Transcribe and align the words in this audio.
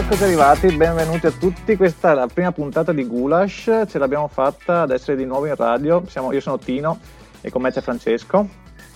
Eccoci 0.00 0.22
arrivati, 0.22 0.74
benvenuti 0.74 1.26
a 1.26 1.30
tutti, 1.30 1.76
questa 1.76 2.12
è 2.12 2.14
la 2.14 2.26
prima 2.26 2.52
puntata 2.52 2.90
di 2.90 3.04
Gulash, 3.04 3.84
ce 3.86 3.98
l'abbiamo 3.98 4.28
fatta 4.28 4.80
ad 4.80 4.92
essere 4.92 5.14
di 5.14 5.26
nuovo 5.26 5.44
in 5.44 5.54
radio, 5.54 6.02
Siamo, 6.08 6.32
io 6.32 6.40
sono 6.40 6.58
Tino 6.58 6.98
e 7.42 7.50
con 7.50 7.60
me 7.60 7.70
c'è 7.70 7.82
Francesco. 7.82 8.48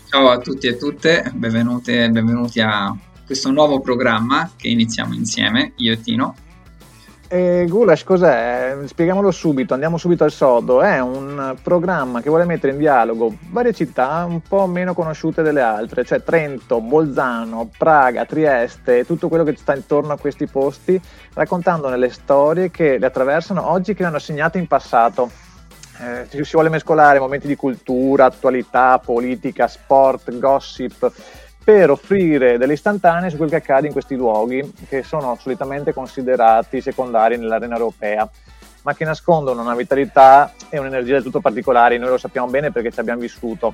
Ciao 0.09 0.31
a 0.31 0.39
tutti 0.39 0.67
e 0.67 0.79
tutte, 0.79 1.31
benvenuti, 1.35 1.93
benvenuti 1.93 2.61
a 2.61 2.97
questo 3.27 3.51
nuovo 3.51 3.81
programma 3.81 4.51
che 4.57 4.69
iniziamo 4.69 5.12
insieme, 5.12 5.75
io 5.77 5.93
e 5.93 6.01
Tino. 6.01 6.37
E 7.34 7.66
Gulash 7.69 8.05
cos'è? 8.05 8.77
Spieghiamolo 8.84 9.33
subito, 9.33 9.75
andiamo 9.75 9.97
subito 9.97 10.23
al 10.23 10.30
sodo. 10.30 10.83
È 10.83 11.01
un 11.01 11.56
programma 11.61 12.20
che 12.20 12.29
vuole 12.29 12.45
mettere 12.45 12.70
in 12.70 12.79
dialogo 12.79 13.34
varie 13.51 13.73
città 13.73 14.25
un 14.25 14.41
po' 14.41 14.69
meno 14.69 14.95
conosciute 14.95 15.42
delle 15.42 15.61
altre, 15.61 16.05
cioè 16.05 16.23
Trento, 16.23 16.80
Bolzano, 16.80 17.69
Praga, 17.77 18.25
Trieste, 18.25 19.05
tutto 19.05 19.27
quello 19.27 19.42
che 19.42 19.56
sta 19.56 19.75
intorno 19.75 20.12
a 20.12 20.16
questi 20.16 20.47
posti, 20.47 21.01
raccontandone 21.33 21.97
le 21.97 22.11
storie 22.11 22.70
che 22.70 22.98
le 22.98 23.06
attraversano 23.06 23.69
oggi 23.69 23.91
e 23.91 23.94
che 23.94 24.03
le 24.03 24.09
hanno 24.11 24.20
segnate 24.20 24.59
in 24.59 24.69
passato. 24.69 25.28
Eh, 25.98 26.44
si 26.44 26.53
vuole 26.53 26.69
mescolare 26.69 27.19
momenti 27.19 27.48
di 27.48 27.56
cultura, 27.56 28.27
attualità, 28.27 29.00
politica, 29.05 29.66
sport, 29.66 30.39
gossip 30.39 31.11
per 31.65 31.91
offrire 31.91 32.59
delle 32.59 32.75
istantanee 32.75 33.31
su 33.31 33.39
quel 33.39 33.48
che 33.48 33.57
accade 33.57 33.87
in 33.87 33.93
questi 33.95 34.15
luoghi, 34.15 34.73
che 34.87 35.03
sono 35.03 35.37
solitamente 35.41 35.95
considerati 35.95 36.83
secondari 36.83 37.39
nell'arena 37.39 37.77
europea, 37.77 38.29
ma 38.83 38.95
che 38.95 39.06
nascondono 39.06 39.62
una 39.62 39.75
vitalità 39.75 40.53
e 40.69 40.79
un'energia 40.79 41.15
del 41.15 41.23
tutto 41.23 41.41
particolari. 41.41 41.97
Noi 41.97 42.11
lo 42.11 42.19
sappiamo 42.19 42.48
bene 42.48 42.71
perché 42.71 42.93
ci 42.93 43.01
abbiamo 43.01 43.21
vissuto. 43.21 43.73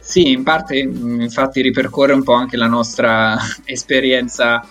Sì, 0.00 0.32
in 0.32 0.42
parte 0.42 0.76
infatti 0.78 1.62
ripercorre 1.62 2.12
un 2.12 2.22
po' 2.22 2.34
anche 2.34 2.58
la 2.58 2.66
nostra 2.66 3.36
esperienza 3.64 4.62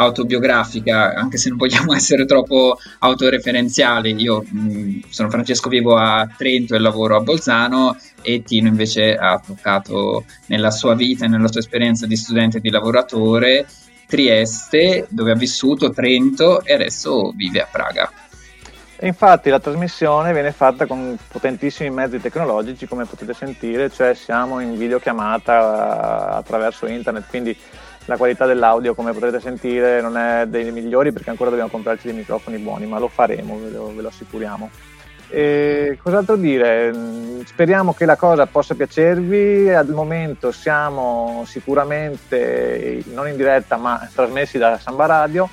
autobiografica, 0.00 1.14
anche 1.14 1.36
se 1.36 1.50
non 1.50 1.58
vogliamo 1.58 1.92
essere 1.94 2.24
troppo 2.24 2.78
autoreferenziali. 2.98 4.14
Io 4.16 4.44
mh, 4.48 5.00
sono 5.08 5.30
Francesco, 5.30 5.68
vivo 5.68 5.96
a 5.96 6.28
Trento 6.36 6.74
e 6.74 6.78
lavoro 6.78 7.16
a 7.16 7.20
Bolzano 7.20 7.96
e 8.22 8.42
Tino 8.42 8.68
invece 8.68 9.14
ha 9.14 9.40
toccato 9.44 10.24
nella 10.46 10.70
sua 10.70 10.94
vita 10.94 11.24
e 11.24 11.28
nella 11.28 11.48
sua 11.48 11.60
esperienza 11.60 12.06
di 12.06 12.16
studente 12.16 12.58
e 12.58 12.60
di 12.60 12.70
lavoratore 12.70 13.66
Trieste, 14.06 15.06
dove 15.08 15.32
ha 15.32 15.36
vissuto 15.36 15.90
Trento 15.90 16.64
e 16.64 16.74
adesso 16.74 17.32
vive 17.36 17.60
a 17.60 17.68
Praga. 17.70 18.10
E 19.02 19.06
infatti 19.06 19.48
la 19.48 19.60
trasmissione 19.60 20.32
viene 20.34 20.52
fatta 20.52 20.84
con 20.84 21.16
potentissimi 21.28 21.88
mezzi 21.88 22.20
tecnologici, 22.20 22.86
come 22.86 23.06
potete 23.06 23.32
sentire, 23.32 23.88
cioè 23.88 24.12
siamo 24.14 24.60
in 24.60 24.76
videochiamata 24.76 26.34
attraverso 26.36 26.86
internet, 26.86 27.24
quindi 27.30 27.56
la 28.06 28.16
qualità 28.16 28.46
dell'audio, 28.46 28.94
come 28.94 29.12
potrete 29.12 29.40
sentire, 29.40 30.00
non 30.00 30.16
è 30.16 30.46
dei 30.46 30.70
migliori 30.72 31.12
perché 31.12 31.30
ancora 31.30 31.50
dobbiamo 31.50 31.70
comprarci 31.70 32.08
dei 32.08 32.16
microfoni 32.16 32.58
buoni, 32.58 32.86
ma 32.86 32.98
lo 32.98 33.08
faremo, 33.08 33.58
ve 33.58 33.70
lo, 33.70 33.94
ve 33.94 34.02
lo 34.02 34.08
assicuriamo. 34.08 34.70
E 35.32 35.96
cos'altro 36.02 36.34
dire? 36.34 36.92
Speriamo 37.44 37.94
che 37.94 38.04
la 38.04 38.16
cosa 38.16 38.46
possa 38.46 38.74
piacervi. 38.74 39.72
Al 39.72 39.88
momento 39.88 40.50
siamo 40.50 41.44
sicuramente 41.46 43.04
non 43.12 43.28
in 43.28 43.36
diretta, 43.36 43.76
ma 43.76 44.08
trasmessi 44.12 44.58
da 44.58 44.76
Samba 44.78 45.06
Radio. 45.06 45.48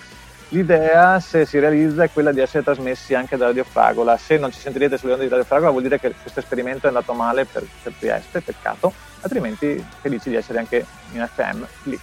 L'idea, 0.49 1.19
se 1.19 1.45
si 1.45 1.59
realizza, 1.59 2.03
è 2.03 2.09
quella 2.11 2.31
di 2.31 2.39
essere 2.39 2.63
trasmessi 2.63 3.13
anche 3.13 3.38
da 3.38 3.45
Radio 3.45 3.63
Fragola. 3.63 4.17
Se 4.17 4.38
non 4.38 4.51
ci 4.51 4.59
sentirete 4.59 4.97
sulle 4.97 5.11
onde 5.11 5.25
di 5.25 5.29
Radio 5.29 5.45
Fragola, 5.45 5.69
vuol 5.69 5.83
dire 5.83 5.99
che 5.99 6.11
questo 6.19 6.39
esperimento 6.39 6.85
è 6.85 6.89
andato 6.89 7.13
male 7.13 7.45
per, 7.45 7.63
per 7.83 7.93
Trieste, 7.99 8.41
peccato. 8.41 8.91
Altrimenti, 9.22 9.85
felici 10.01 10.29
di 10.29 10.35
essere 10.38 10.57
anche 10.57 10.83
in 11.11 11.27
FM 11.31 11.63
lì. 11.83 11.99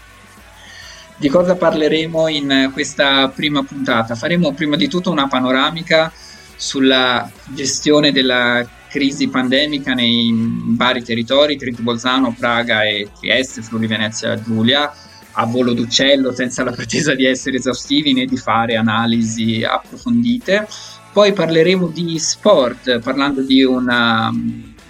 Di 1.17 1.29
cosa 1.29 1.55
parleremo 1.55 2.27
in 2.27 2.71
questa 2.73 3.29
prima 3.29 3.63
puntata? 3.63 4.17
Faremo 4.17 4.53
prima 4.53 4.75
di 4.77 4.89
tutto 4.89 5.13
una 5.13 5.29
panoramica 5.29 6.13
sulla 6.57 7.31
gestione 7.47 8.11
della 8.11 8.67
crisi 8.89 9.29
pandemica 9.29 9.95
nei 9.95 10.33
vari 10.77 11.05
territori, 11.05 11.57
Trento 11.57 11.83
Bolzano, 11.83 12.35
Praga 12.37 12.85
e 12.85 13.11
Trieste, 13.19 13.63
Friuli 13.63 13.87
Venezia 13.87 14.41
Giulia, 14.41 14.93
a 15.33 15.47
volo 15.47 15.73
d'uccello 15.73 16.33
senza 16.33 16.65
la 16.65 16.73
pretesa 16.73 17.15
di 17.15 17.25
essere 17.25 17.59
esaustivi 17.59 18.13
né 18.13 18.25
di 18.25 18.37
fare 18.37 18.75
analisi 18.77 19.63
approfondite. 19.63 20.67
Poi 21.13 21.33
parleremo 21.33 21.89
di 21.89 22.19
sport, 22.19 22.99
parlando 22.99 23.41
di, 23.43 23.63
una, 23.63 24.33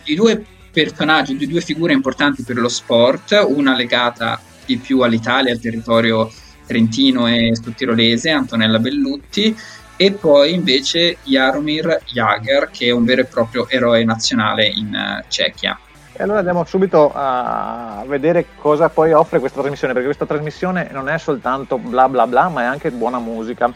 di 0.02 0.14
due 0.14 0.42
personaggi, 0.72 1.36
di 1.36 1.46
due 1.46 1.60
figure 1.60 1.92
importanti 1.92 2.42
per 2.42 2.56
lo 2.56 2.68
sport, 2.68 3.44
una 3.46 3.74
legata 3.74 4.40
di 4.66 4.78
più 4.78 5.00
all'Italia, 5.00 5.52
al 5.52 5.60
territorio 5.60 6.30
trentino 6.66 7.26
e 7.26 7.52
sudtirolese, 7.54 8.30
Antonella 8.30 8.78
Bellutti, 8.78 9.56
e 9.96 10.12
poi 10.12 10.54
invece 10.54 11.18
Jaromir 11.22 12.00
Jagr, 12.06 12.70
che 12.70 12.86
è 12.86 12.90
un 12.90 13.04
vero 13.04 13.20
e 13.20 13.26
proprio 13.26 13.68
eroe 13.68 14.04
nazionale 14.04 14.66
in 14.66 14.88
uh, 14.88 15.24
Cechia. 15.28 15.78
E 16.16 16.22
allora 16.22 16.38
andiamo 16.38 16.64
subito 16.64 17.10
a 17.12 18.04
vedere 18.06 18.46
cosa 18.56 18.88
poi 18.88 19.12
offre 19.12 19.40
questa 19.40 19.60
trasmissione, 19.60 19.92
perché 19.92 20.08
questa 20.08 20.26
trasmissione 20.26 20.88
non 20.92 21.08
è 21.08 21.18
soltanto 21.18 21.76
bla 21.78 22.08
bla 22.08 22.26
bla, 22.26 22.48
ma 22.48 22.62
è 22.62 22.64
anche 22.66 22.90
buona 22.90 23.18
musica 23.18 23.72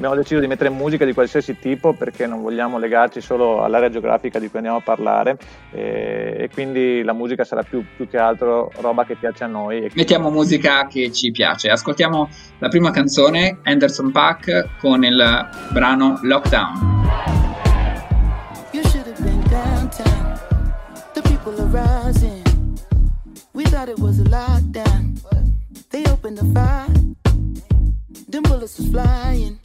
abbiamo 0.00 0.14
deciso 0.14 0.40
di 0.40 0.46
mettere 0.46 0.70
musica 0.70 1.04
di 1.04 1.12
qualsiasi 1.12 1.58
tipo 1.58 1.92
perché 1.92 2.26
non 2.26 2.40
vogliamo 2.40 2.78
legarci 2.78 3.20
solo 3.20 3.62
all'area 3.62 3.90
geografica 3.90 4.38
di 4.38 4.48
cui 4.48 4.56
andiamo 4.56 4.78
a 4.78 4.80
parlare 4.80 5.36
e, 5.70 6.36
e 6.38 6.50
quindi 6.50 7.02
la 7.02 7.12
musica 7.12 7.44
sarà 7.44 7.62
più, 7.62 7.84
più, 7.96 8.08
che 8.08 8.16
altro 8.16 8.72
roba 8.76 9.04
che 9.04 9.16
piace 9.16 9.44
a 9.44 9.46
noi. 9.46 9.90
Mettiamo 9.92 10.30
musica 10.30 10.86
che 10.86 11.12
ci 11.12 11.30
piace. 11.30 11.68
Ascoltiamo 11.68 12.30
la 12.60 12.68
prima 12.68 12.90
canzone, 12.90 13.58
Anderson 13.62 14.10
Pack, 14.10 14.78
con 14.80 15.04
il 15.04 15.48
brano 15.70 16.18
Lockdown. 16.22 17.04
You 18.72 18.82
should 18.84 19.06
have 19.06 19.22
been 19.22 19.42
downtown. 19.50 20.40
The 21.12 21.20
people 21.28 21.52
are 21.60 21.68
rising. 21.68 22.42
We 23.52 23.64
thought 23.64 23.90
it 23.90 23.98
was 23.98 24.18
a 24.18 24.24
lockdown. 24.24 25.20
They 25.90 26.06
opened 26.10 26.38
the 26.38 26.50
fire. 26.54 26.86
Them 28.30 28.44
bullets 28.44 28.78
was 28.78 28.88
flying. 28.88 29.59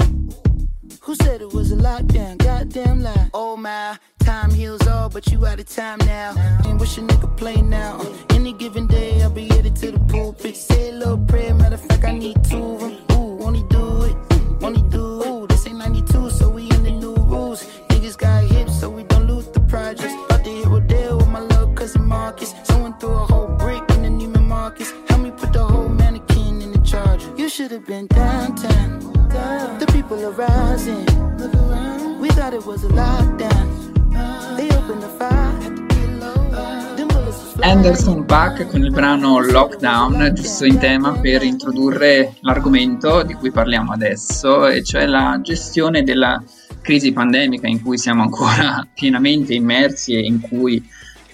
Who 1.06 1.14
said 1.14 1.40
it 1.40 1.54
was 1.54 1.72
a 1.72 1.76
lockdown? 1.76 2.40
Goddamn 2.40 3.04
lie. 3.04 3.30
Oh 3.32 3.56
my, 3.56 3.96
time 4.22 4.50
heals 4.50 4.88
all, 4.88 5.08
but 5.08 5.32
you 5.32 5.46
out 5.46 5.60
of 5.60 5.70
time 5.70 6.00
now. 6.00 6.34
And 6.66 6.80
wish 6.80 6.98
a 6.98 7.02
nigga 7.02 7.38
play 7.38 7.62
now. 7.62 8.02
Any 8.32 8.54
given 8.54 8.88
day, 8.88 9.22
I'll 9.22 9.30
be 9.30 9.46
headed 9.48 9.76
to 9.76 9.92
the 9.92 10.00
pulpit. 10.00 10.58
Say 10.58 10.90
a 10.90 10.94
little 10.94 11.20
prayer, 11.20 11.54
matter 11.54 11.76
of 11.76 11.82
fact, 11.82 12.06
I 12.06 12.12
need 12.18 12.44
two 12.44 12.58
of 12.58 12.80
them. 12.80 12.98
Ooh, 13.12 13.36
won't 13.36 13.56
he 13.56 13.64
do 13.70 14.02
it? 14.02 14.16
Won't 14.60 14.78
he 14.78 14.84
do 14.90 15.22
it? 15.22 15.28
Ooh, 15.28 15.46
this 15.46 15.68
ain't 15.68 15.78
92, 15.78 16.32
so 16.32 16.50
we 16.50 16.64
in 16.72 16.82
the 16.82 16.90
new 16.90 17.14
rules. 17.14 17.64
Niggas 17.90 18.18
got 18.18 18.44
hips, 18.46 18.80
so 18.80 18.90
we 18.90 19.04
don't 19.04 19.28
lose 19.28 19.48
the 19.50 19.60
projects. 19.60 20.16
About 20.26 20.44
to 20.44 20.50
hit 20.50 20.66
Rodale 20.66 21.18
with 21.18 21.28
my 21.28 21.42
little 21.42 21.72
cousin 21.76 22.04
Marcus. 22.06 22.56
Someone 22.64 22.98
threw 22.98 23.14
a 23.14 23.26
whole 23.28 23.50
brick 23.60 23.84
in 23.92 24.02
the 24.02 24.10
Neiman 24.10 24.48
Marcus. 24.48 24.92
Help 25.08 25.22
me 25.22 25.30
put 25.30 25.54
the 25.54 25.64
whole 25.64 25.88
mannequin 25.88 26.64
in 26.64 26.72
the 26.72 26.80
charger. 26.80 27.32
You 27.38 27.48
should 27.48 27.70
have 27.70 27.86
been 27.86 28.08
downtown. 28.08 29.05
People 30.08 30.24
are 30.24 30.32
rising. 30.34 31.04
We 32.20 32.30
thought 32.30 32.54
it 32.54 32.64
was 32.64 32.84
a 32.84 32.90
lockdown. 32.90 34.56
They 34.56 34.70
opened 34.78 35.02
the 35.02 35.10
fire. 35.18 35.74
Anderson 37.64 38.24
Pack 38.26 38.68
con 38.68 38.84
il 38.84 38.92
brano 38.92 39.40
Lockdown, 39.40 40.30
giusto 40.36 40.66
in 40.66 40.78
tema 40.78 41.14
per 41.14 41.42
introdurre 41.42 42.36
l'argomento 42.42 43.24
di 43.24 43.34
cui 43.34 43.50
parliamo 43.50 43.94
adesso, 43.94 44.68
e 44.68 44.84
cioè 44.84 45.08
la 45.08 45.40
gestione 45.42 46.04
della 46.04 46.40
crisi 46.82 47.12
pandemica 47.12 47.66
in 47.66 47.82
cui 47.82 47.98
siamo 47.98 48.22
ancora 48.22 48.86
pienamente 48.94 49.56
immersi 49.56 50.14
e 50.14 50.20
in 50.20 50.40
cui 50.40 50.88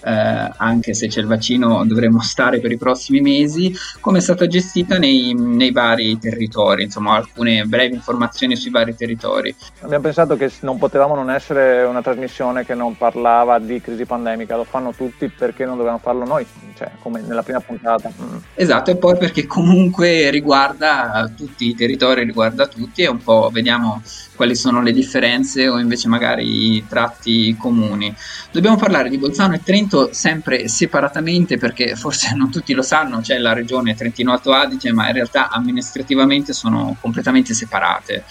eh, 0.04 0.52
anche 0.56 0.94
se 0.94 1.08
c'è 1.08 1.20
il 1.20 1.26
vaccino 1.26 1.84
dovremo 1.84 2.20
stare 2.22 2.60
per 2.60 2.72
i 2.72 2.76
prossimi 2.76 3.20
mesi, 3.20 3.74
come 4.00 4.18
è 4.18 4.20
stata 4.20 4.46
gestita 4.46 4.98
nei, 4.98 5.34
nei, 5.34 5.70
vari 5.70 6.18
territori, 6.18 6.84
insomma 6.84 7.14
alcune 7.14 7.64
brevi 7.64 7.94
informazioni 7.94 8.56
sui 8.56 8.70
vari 8.70 8.94
territori. 8.94 9.54
Abbiamo 9.80 10.02
pensato 10.02 10.36
che 10.36 10.50
non 10.60 10.78
potevamo 10.78 11.14
non 11.14 11.30
essere 11.30 11.82
una 11.84 12.02
trasmissione 12.02 12.64
che 12.64 12.74
non 12.74 12.96
parlava 12.96 13.58
di 13.58 13.80
crisi 13.80 14.04
pandemica, 14.04 14.56
lo 14.56 14.64
fanno 14.64 14.92
tutti 14.92 15.28
perché 15.28 15.64
non 15.64 15.76
dovevamo 15.76 16.00
farlo 16.00 16.24
noi, 16.24 16.44
cioè, 16.76 16.90
come 17.00 17.20
nella 17.20 17.42
prima 17.42 17.60
puntata. 17.60 18.10
Mm. 18.10 18.36
Esatto, 18.54 18.90
e 18.90 18.96
poi 18.96 19.16
perché 19.16 19.46
comunque 19.46 20.30
riguarda 20.30 21.30
tutti 21.36 21.68
i 21.68 21.74
territori, 21.74 22.24
riguarda 22.24 22.66
tutti 22.66 23.02
e 23.02 23.08
un 23.08 23.22
po' 23.22 23.50
vediamo 23.52 24.02
quali 24.34 24.56
sono 24.56 24.82
le 24.82 24.92
differenze 24.92 25.68
o 25.68 25.78
invece 25.78 26.08
magari 26.08 26.74
i 26.74 26.86
tratti 26.88 27.56
comuni. 27.56 28.12
Dobbiamo 28.50 28.76
parlare 28.76 29.08
di 29.08 29.18
Bolzano 29.18 29.54
e 29.54 29.62
Trento 29.62 29.91
sempre 30.10 30.68
separatamente 30.68 31.58
perché 31.58 31.94
forse 31.96 32.34
non 32.34 32.50
tutti 32.50 32.72
lo 32.72 32.82
sanno, 32.82 33.20
c'è 33.20 33.38
la 33.38 33.52
regione 33.52 33.94
Trentino 33.94 34.32
Alto 34.32 34.52
Adige, 34.52 34.92
ma 34.92 35.08
in 35.08 35.14
realtà 35.14 35.48
amministrativamente 35.50 36.52
sono 36.52 36.96
completamente 37.00 37.54
separate 37.54 38.24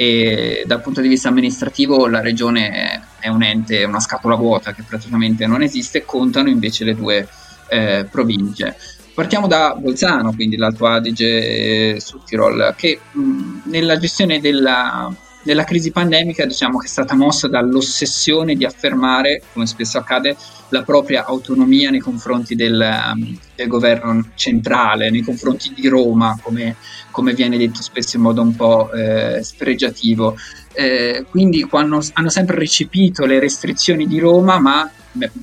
e 0.00 0.62
dal 0.64 0.80
punto 0.80 1.00
di 1.00 1.08
vista 1.08 1.28
amministrativo 1.28 2.06
la 2.06 2.20
regione 2.20 3.02
è 3.18 3.26
un 3.26 3.42
ente, 3.42 3.82
una 3.82 3.98
scatola 3.98 4.36
vuota 4.36 4.72
che 4.72 4.84
praticamente 4.84 5.44
non 5.48 5.60
esiste, 5.60 6.04
contano 6.04 6.48
invece 6.48 6.84
le 6.84 6.94
due 6.94 7.26
eh, 7.68 8.06
province. 8.08 8.76
Partiamo 9.12 9.48
da 9.48 9.74
Bolzano, 9.74 10.32
quindi 10.32 10.56
l'Alto 10.56 10.86
Adige 10.86 11.96
e 11.96 12.02
Tirol, 12.24 12.74
che 12.76 13.00
mh, 13.10 13.62
nella 13.64 13.98
gestione 13.98 14.40
della, 14.40 15.12
della 15.42 15.64
crisi 15.64 15.90
pandemica 15.90 16.44
diciamo 16.44 16.78
che 16.78 16.86
è 16.86 16.90
stata 16.90 17.14
mossa 17.14 17.48
dall'ossessione 17.48 18.54
di 18.54 18.64
affermare, 18.64 19.42
come 19.52 19.66
spesso 19.66 19.98
accade, 19.98 20.36
la 20.70 20.82
propria 20.82 21.24
autonomia 21.24 21.90
nei 21.90 22.00
confronti 22.00 22.54
del, 22.54 22.78
um, 23.14 23.38
del 23.54 23.68
governo 23.68 24.28
centrale, 24.34 25.10
nei 25.10 25.22
confronti 25.22 25.72
di 25.74 25.88
Roma, 25.88 26.38
come, 26.42 26.76
come, 27.10 27.32
viene 27.32 27.56
detto 27.56 27.80
spesso 27.82 28.16
in 28.16 28.22
modo 28.22 28.42
un 28.42 28.54
po' 28.54 28.92
eh, 28.92 29.42
spregiativo. 29.42 30.36
Eh, 30.72 31.24
quindi 31.30 31.62
quando 31.62 32.00
hanno 32.12 32.28
sempre 32.28 32.56
recepito 32.56 33.24
le 33.24 33.40
restrizioni 33.40 34.06
di 34.06 34.18
Roma, 34.18 34.58
ma 34.58 34.90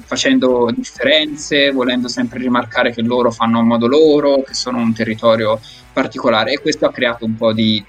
facendo 0.06 0.72
differenze, 0.74 1.72
volendo 1.72 2.08
sempre 2.08 2.40
rimarcare 2.40 2.94
che 2.94 3.02
loro 3.02 3.32
fanno 3.32 3.60
a 3.60 3.64
modo 3.64 3.88
loro, 3.88 4.44
che 4.44 4.54
sono 4.54 4.78
un 4.78 4.94
territorio 4.94 5.60
particolare 5.92 6.52
e 6.52 6.60
questo 6.60 6.86
ha 6.86 6.92
creato 6.92 7.26
un 7.26 7.36
po' 7.36 7.52
di, 7.52 7.84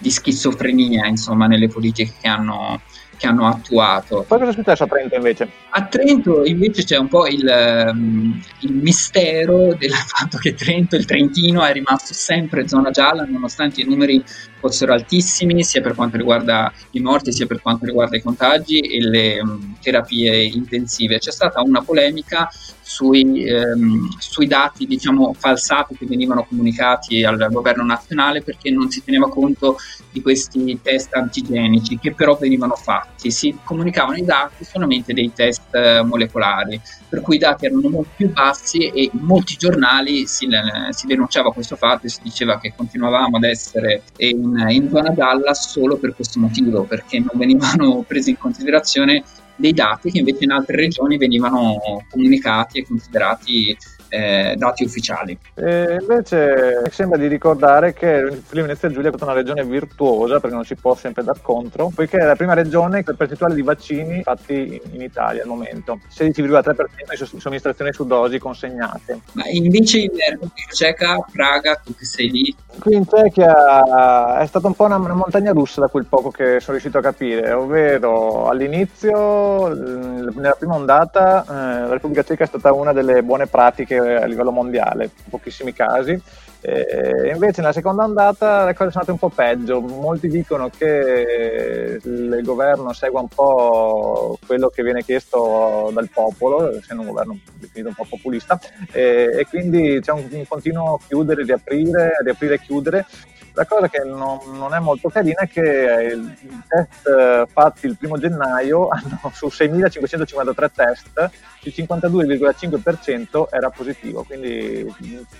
di 0.00 0.10
schizofrenia 0.10 1.06
insomma, 1.06 1.46
nelle 1.46 1.68
politiche 1.68 2.12
che 2.20 2.28
hanno, 2.28 2.80
che 3.16 3.26
hanno 3.26 3.46
attuato. 3.46 4.24
Poi 4.26 4.38
cosa 4.38 4.50
è 4.50 4.54
successo 4.54 4.84
a 4.84 4.86
Trento 4.86 5.14
invece? 5.14 5.50
A 5.70 5.84
Trento 5.84 6.44
invece 6.44 6.84
c'è 6.84 6.96
un 6.96 7.08
po' 7.08 7.26
il, 7.26 7.90
um, 7.92 8.42
il, 8.60 8.72
mistero 8.72 9.74
del 9.74 9.92
fatto 10.08 10.38
che 10.38 10.54
Trento, 10.54 10.96
il 10.96 11.04
Trentino, 11.04 11.62
è 11.62 11.72
rimasto 11.72 12.14
sempre 12.14 12.66
zona 12.66 12.90
gialla 12.90 13.24
nonostante 13.24 13.82
i 13.82 13.84
numeri 13.84 14.24
fossero 14.58 14.92
altissimi 14.92 15.62
sia 15.62 15.80
per 15.82 15.94
quanto 15.94 16.16
riguarda 16.16 16.72
i 16.92 17.00
morti 17.00 17.32
sia 17.32 17.46
per 17.46 17.60
quanto 17.60 17.84
riguarda 17.84 18.16
i 18.16 18.22
contagi 18.22 18.80
e 18.80 19.00
le 19.02 19.40
um, 19.40 19.76
terapie 19.82 20.42
intensive. 20.44 21.18
C'è 21.18 21.30
stata 21.30 21.60
una 21.60 21.82
polemica 21.82 22.48
sui, 22.90 23.44
ehm, 23.44 24.08
sui 24.18 24.48
dati 24.48 24.84
diciamo, 24.84 25.32
falsati 25.38 25.96
che 25.96 26.06
venivano 26.06 26.44
comunicati 26.44 27.22
al 27.22 27.48
governo 27.52 27.84
nazionale 27.84 28.42
perché 28.42 28.70
non 28.70 28.90
si 28.90 29.04
teneva 29.04 29.28
conto 29.28 29.76
di 30.10 30.20
questi 30.20 30.80
test 30.82 31.14
antigenici 31.14 32.00
che 32.00 32.12
però 32.12 32.36
venivano 32.36 32.74
fatti. 32.74 33.30
Si 33.30 33.56
comunicavano 33.62 34.16
i 34.16 34.24
dati 34.24 34.64
solamente 34.64 35.12
dei 35.12 35.30
test 35.32 35.72
eh, 35.72 36.02
molecolari, 36.02 36.80
per 37.08 37.20
cui 37.20 37.36
i 37.36 37.38
dati 37.38 37.66
erano 37.66 37.88
molto 37.88 38.10
più 38.16 38.32
bassi 38.32 38.88
e 38.88 39.08
in 39.12 39.20
molti 39.20 39.54
giornali 39.56 40.26
si, 40.26 40.48
si 40.90 41.06
denunciava 41.06 41.52
questo 41.52 41.76
fatto 41.76 42.06
e 42.06 42.08
si 42.10 42.20
diceva 42.24 42.58
che 42.58 42.72
continuavamo 42.74 43.36
ad 43.36 43.44
essere 43.44 44.02
in, 44.16 44.66
in 44.68 44.88
zona 44.90 45.14
gialla 45.14 45.54
solo 45.54 45.96
per 45.96 46.16
questo 46.16 46.40
motivo, 46.40 46.82
perché 46.82 47.20
non 47.20 47.30
venivano 47.34 48.02
presi 48.06 48.30
in 48.30 48.38
considerazione 48.38 49.22
dei 49.60 49.72
dati 49.72 50.10
che 50.10 50.18
invece 50.18 50.44
in 50.44 50.50
altre 50.50 50.76
regioni 50.76 51.16
venivano 51.16 51.78
comunicati 52.08 52.78
e 52.78 52.86
considerati 52.86 53.76
eh, 54.10 54.54
dati 54.56 54.84
ufficiali. 54.84 55.38
E 55.54 55.96
invece 56.00 56.80
mi 56.84 56.90
sembra 56.90 57.16
di 57.16 57.28
ricordare 57.28 57.94
che 57.94 58.40
Friuli 58.44 58.66
Venezia 58.66 58.90
Giulia 58.90 59.08
è 59.08 59.12
stata 59.14 59.30
una 59.30 59.40
regione 59.40 59.64
virtuosa 59.64 60.40
perché 60.40 60.54
non 60.54 60.64
si 60.64 60.74
può 60.74 60.94
sempre 60.94 61.22
dar 61.22 61.40
contro, 61.40 61.90
poiché 61.94 62.18
è 62.18 62.24
la 62.24 62.36
prima 62.36 62.54
regione 62.54 63.02
per 63.02 63.14
percentuale 63.14 63.54
di 63.54 63.62
vaccini 63.62 64.22
fatti 64.22 64.80
in 64.92 65.00
Italia 65.00 65.42
al 65.42 65.48
momento, 65.48 66.00
16,3% 66.12 67.32
di 67.32 67.40
somministrazioni 67.40 67.92
su 67.92 68.04
dosi 68.04 68.38
consegnate. 68.38 69.20
Ma 69.32 69.44
invece 69.48 70.00
in 70.00 70.10
Repubblica 70.10 70.72
Ceca, 70.72 71.24
Praga, 71.32 71.76
tu 71.76 71.94
che 71.94 72.04
sei 72.04 72.30
lì? 72.30 72.54
Qui 72.78 72.94
in 72.94 73.06
Cechia 73.06 74.38
è 74.38 74.46
stata 74.46 74.66
un 74.66 74.74
po' 74.74 74.84
una, 74.84 74.96
una 74.96 75.14
montagna 75.14 75.52
russa 75.52 75.80
da 75.80 75.88
quel 75.88 76.06
poco 76.06 76.30
che 76.30 76.58
sono 76.60 76.72
riuscito 76.72 76.98
a 76.98 77.02
capire, 77.02 77.52
ovvero 77.52 78.48
all'inizio, 78.48 79.68
nella 79.68 80.56
prima 80.58 80.74
ondata, 80.74 81.42
eh, 81.42 81.52
la 81.52 81.92
Repubblica 81.92 82.22
Ceca 82.22 82.44
è 82.44 82.46
stata 82.46 82.72
una 82.72 82.92
delle 82.92 83.22
buone 83.22 83.46
pratiche 83.46 83.99
a 84.00 84.24
livello 84.26 84.50
mondiale, 84.50 85.10
pochissimi 85.28 85.72
casi. 85.72 86.20
E 86.62 87.30
invece 87.32 87.62
nella 87.62 87.72
seconda 87.72 88.04
ondata 88.04 88.66
le 88.66 88.74
cose 88.74 88.90
sono 88.90 89.04
andate 89.06 89.12
un 89.12 89.18
po' 89.18 89.30
peggio, 89.30 89.80
molti 89.80 90.28
dicono 90.28 90.68
che 90.68 91.98
il 92.02 92.40
governo 92.42 92.92
segua 92.92 93.20
un 93.20 93.28
po' 93.28 94.38
quello 94.46 94.68
che 94.68 94.82
viene 94.82 95.02
chiesto 95.02 95.90
dal 95.92 96.10
popolo, 96.12 96.76
essendo 96.76 97.00
un 97.00 97.08
governo 97.08 97.38
definito 97.58 97.88
un 97.88 97.94
po' 97.94 98.06
populista, 98.06 98.60
e, 98.92 99.46
quindi 99.48 100.00
c'è 100.02 100.12
un 100.12 100.28
continuo 100.46 101.00
chiudere, 101.06 101.44
riaprire, 101.44 102.18
riaprire 102.22 102.54
e 102.54 102.60
chiudere 102.60 103.06
la 103.52 103.66
cosa 103.66 103.88
che 103.88 104.02
non, 104.04 104.38
non, 104.52 104.74
è 104.74 104.78
molto 104.78 105.08
carina 105.08 105.40
è 105.40 105.48
che 105.48 106.18
i 106.42 106.62
test 106.66 107.06
eh, 107.06 107.46
fatti 107.50 107.86
il 107.86 107.96
primo 107.96 108.18
gennaio 108.18 108.88
hanno, 108.92 109.20
su 109.32 109.46
6.553 109.46 110.68
test 110.72 111.30
il 111.62 111.74
52,5% 111.76 113.46
era 113.50 113.68
positivo, 113.68 114.22
quindi 114.22 114.86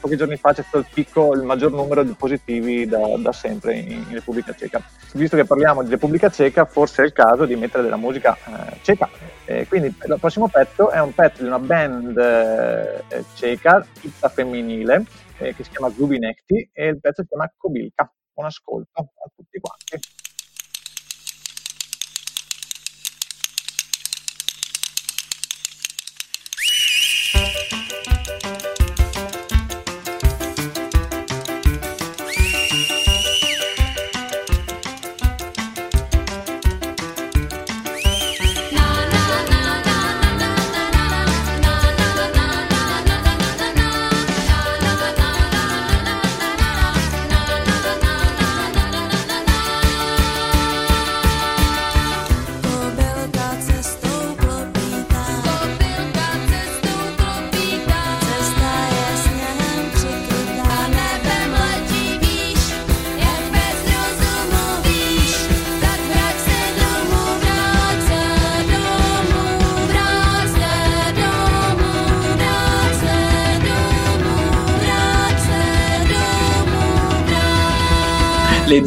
pochi 0.00 0.16
giorni 0.16 0.36
fa 0.36 0.52
c'è 0.52 0.62
stato 0.62 0.78
il 0.78 0.86
picco, 0.92 1.32
il 1.32 1.42
maggior 1.42 1.72
numero 1.72 2.02
di 2.02 2.12
positivi 2.12 2.86
da, 2.86 3.16
da 3.16 3.32
sempre 3.32 3.76
in, 3.76 3.90
in, 3.90 4.06
Repubblica 4.10 4.54
Ceca. 4.54 4.82
Visto 5.14 5.36
che 5.36 5.46
parliamo 5.46 5.82
di 5.82 5.88
Repubblica 5.88 6.28
Ceca, 6.28 6.66
forse 6.66 7.02
è 7.02 7.06
il 7.06 7.12
caso 7.12 7.46
di 7.46 7.56
mettere 7.56 7.82
della 7.82 7.96
musica 7.96 8.36
eh, 8.36 8.76
ceca. 8.82 9.08
Eh, 9.46 9.66
quindi 9.66 9.86
il 9.88 10.16
prossimo 10.20 10.48
pezzo 10.48 10.90
è 10.90 11.00
un 11.00 11.14
pezzo 11.14 11.40
di 11.42 11.48
una 11.48 11.58
band 11.58 12.18
eh, 12.18 13.24
ceca, 13.34 13.86
tutta 13.98 14.28
femminile, 14.28 15.04
eh, 15.40 15.54
che 15.54 15.64
si 15.64 15.70
chiama 15.70 15.90
Zubinecti 15.90 16.70
e 16.72 16.86
il 16.86 17.00
pezzo 17.00 17.22
si 17.22 17.28
chiama 17.28 17.52
Kobilka. 17.56 18.12
Buon 18.32 18.46
ascolto 18.46 19.00
a 19.00 19.30
tutti 19.34 19.58
quanti. 19.58 20.09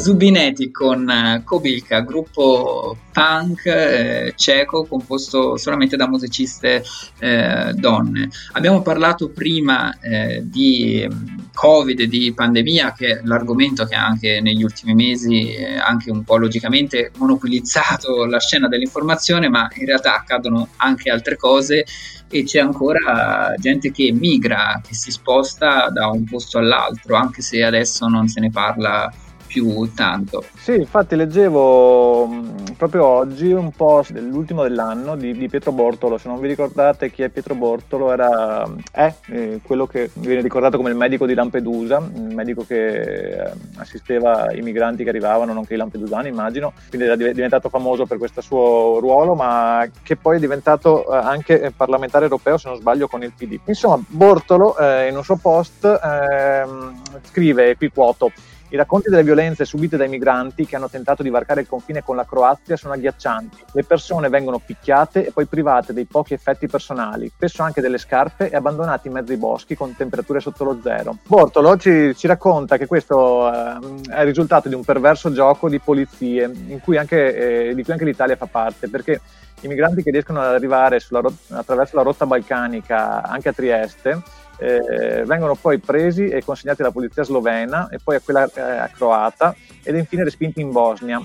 Le 0.04 0.10
Zubineti 0.10 0.70
con 0.70 1.08
uh, 1.08 1.44
Kobilka, 1.44 2.02
gruppo 2.02 2.98
punk 3.14 3.66
eh, 3.68 4.34
ceco 4.36 4.86
composto 4.86 5.56
solamente 5.56 5.96
da 5.96 6.08
musiciste 6.08 6.84
eh, 7.20 7.72
donne. 7.76 8.30
Abbiamo 8.54 8.82
parlato 8.82 9.30
prima 9.30 9.98
eh, 10.00 10.42
di 10.44 11.08
mm, 11.08 11.40
Covid, 11.54 12.04
di 12.04 12.34
pandemia, 12.34 12.94
che 12.94 13.20
è 13.20 13.22
l'argomento 13.24 13.86
che 13.86 13.96
anche 13.96 14.42
negli 14.42 14.64
ultimi 14.64 14.96
mesi, 14.96 15.54
eh, 15.54 15.78
anche 15.78 16.12
un 16.12 16.24
po' 16.24 16.38
logicamente, 16.38 17.12
monopolizzato 17.18 18.26
la 18.26 18.40
scena 18.40 18.68
dell'informazione, 18.68 19.48
ma 19.48 19.70
in 19.76 19.86
realtà 19.86 20.16
accadono 20.16 20.70
anche 20.78 21.12
altre 21.12 21.38
cose 21.38 21.86
e 22.30 22.44
c'è 22.44 22.60
ancora 22.60 23.54
gente 23.60 23.92
che 23.92 24.12
migra, 24.12 24.82
che 24.86 24.96
si 24.96 25.12
sposta 25.12 25.90
da 25.90 26.08
un 26.08 26.24
posto 26.24 26.58
all'altro, 26.58 27.16
anche 27.16 27.44
se 27.44 27.64
adesso 27.64 28.08
non 28.08 28.28
se 28.28 28.40
ne 28.40 28.50
parla 28.50 29.12
più 29.54 29.94
tanto. 29.94 30.44
Sì, 30.56 30.74
infatti 30.74 31.16
leggevo 31.16 32.26
mm, 32.26 32.56
proprio 32.76 33.06
oggi 33.06 33.52
un 33.52 33.72
post 33.72 34.12
dell'ultimo 34.12 34.64
dell'anno 34.64 35.16
di, 35.16 35.38
di, 35.38 35.48
Pietro 35.48 35.72
Bortolo, 35.72 36.18
se 36.18 36.28
non 36.28 36.40
vi 36.40 36.48
ricordate 36.48 37.12
chi 37.12 37.22
è 37.22 37.30
Pietro 37.30 37.54
Bortolo 37.54 38.12
era, 38.12 38.68
è 38.92 39.14
eh, 39.28 39.60
quello 39.62 39.86
che 39.86 40.10
viene 40.16 40.42
ricordato 40.42 40.78
come 40.78 40.90
il 40.90 40.96
medico 40.96 41.28
di 41.28 41.36
Lampedusa, 41.36 42.02
il 42.16 42.34
medico 42.34 42.66
che 42.66 43.44
eh, 43.44 43.52
assisteva 43.76 44.52
i 44.52 44.62
migranti 44.62 45.04
che 45.04 45.10
arrivavano, 45.10 45.54
nonché 45.54 45.76
i 45.76 45.78
lampedusani 45.78 46.30
immagino, 46.30 46.74
quindi 46.90 47.06
era 47.06 47.16
diventato 47.16 47.70
famoso 47.70 48.08
per 48.08 48.18
questo 48.18 48.42
suo 48.42 48.98
ruolo, 49.00 49.36
ma 49.36 49.88
che 50.02 50.16
poi 50.16 50.38
è 50.38 50.40
diventato 50.40 51.14
eh, 51.14 51.16
anche 51.16 51.72
parlamentare 51.76 52.24
europeo 52.24 52.58
se 52.58 52.70
non 52.70 52.80
sbaglio 52.80 53.08
con 53.08 53.22
il 53.22 53.34
PD. 53.38 53.60
Insomma, 53.66 54.02
Bortolo 54.08 54.76
eh, 54.80 55.10
in 55.10 55.16
un 55.16 55.24
suo 55.24 55.36
post 55.36 55.86
ehm, 55.86 57.02
scrive, 57.22 57.78
qui 57.78 57.90
quoto, 57.90 58.32
i 58.74 58.76
racconti 58.76 59.12
delle 59.12 59.22
violenze 59.22 59.66
subite 59.66 59.98
dai 59.98 60.10
migranti 60.10 60.66
che 60.66 60.76
hanno 60.76 60.90
tentato 60.90 61.22
di 61.22 61.30
varcare 61.30 61.62
il 61.62 61.68
confine 61.68 62.02
con 62.02 62.16
la 62.16 62.26
Croazia 62.26 62.76
sono 62.76 62.96
agghiaccianti. 62.96 63.66
Le 63.72 63.84
persone 63.84 64.30
vengono 64.30 64.58
picchiate 64.58 65.28
e 65.28 65.32
poi 65.32 65.46
private 65.46 65.94
dei 65.94 66.06
pochi 66.06 66.34
effetti 66.34 66.66
personali, 66.66 67.28
spesso 67.28 67.62
anche 67.62 67.82
delle 67.82 68.00
scarpe 68.00 68.50
e 68.50 68.56
abbandonate 68.56 69.10
in 69.10 69.14
mezzo 69.14 69.32
ai 69.32 69.38
boschi 69.38 69.76
con 69.76 69.96
temperature 69.96 70.40
sotto 70.40 70.64
lo 70.64 70.80
zero. 70.82 71.18
Bortolo 71.28 71.78
ci, 71.78 72.16
ci 72.16 72.26
racconta 72.26 72.78
che 72.78 72.88
questo 72.88 73.48
eh, 73.48 73.78
è 74.10 74.22
il 74.22 74.26
risultato 74.26 74.70
di 74.70 74.74
un 74.74 74.84
perverso 74.84 75.32
gioco 75.32 75.70
di 75.70 75.78
polizie 75.78 76.52
cui 76.82 76.98
anche, 76.98 77.68
eh, 77.70 77.76
di 77.76 77.84
cui 77.84 77.92
anche 77.92 78.06
l'Italia 78.06 78.36
fa 78.36 78.48
parte, 78.48 78.90
perché 78.90 79.22
i 79.62 79.68
migranti 79.68 80.02
che 80.02 80.10
riescono 80.10 80.40
ad 80.40 80.52
arrivare 80.52 81.00
rot- 81.10 81.52
attraverso 81.52 81.96
la 81.96 82.02
rotta 82.02 82.26
balcanica 82.26 83.22
anche 83.22 83.50
a 83.50 83.54
Trieste 83.54 84.22
eh, 84.58 85.24
vengono 85.26 85.56
poi 85.56 85.80
presi 85.80 86.28
e 86.28 86.44
consegnati 86.44 86.82
alla 86.82 86.92
polizia 86.92 87.24
slovena 87.24 87.90
e 87.90 87.98
poi 88.04 88.16
a 88.16 88.22
quella 88.22 88.46
eh, 88.46 88.92
croata 88.94 89.56
ed 89.84 89.96
infine 89.96 90.24
respinti 90.24 90.62
in 90.62 90.72
Bosnia, 90.72 91.22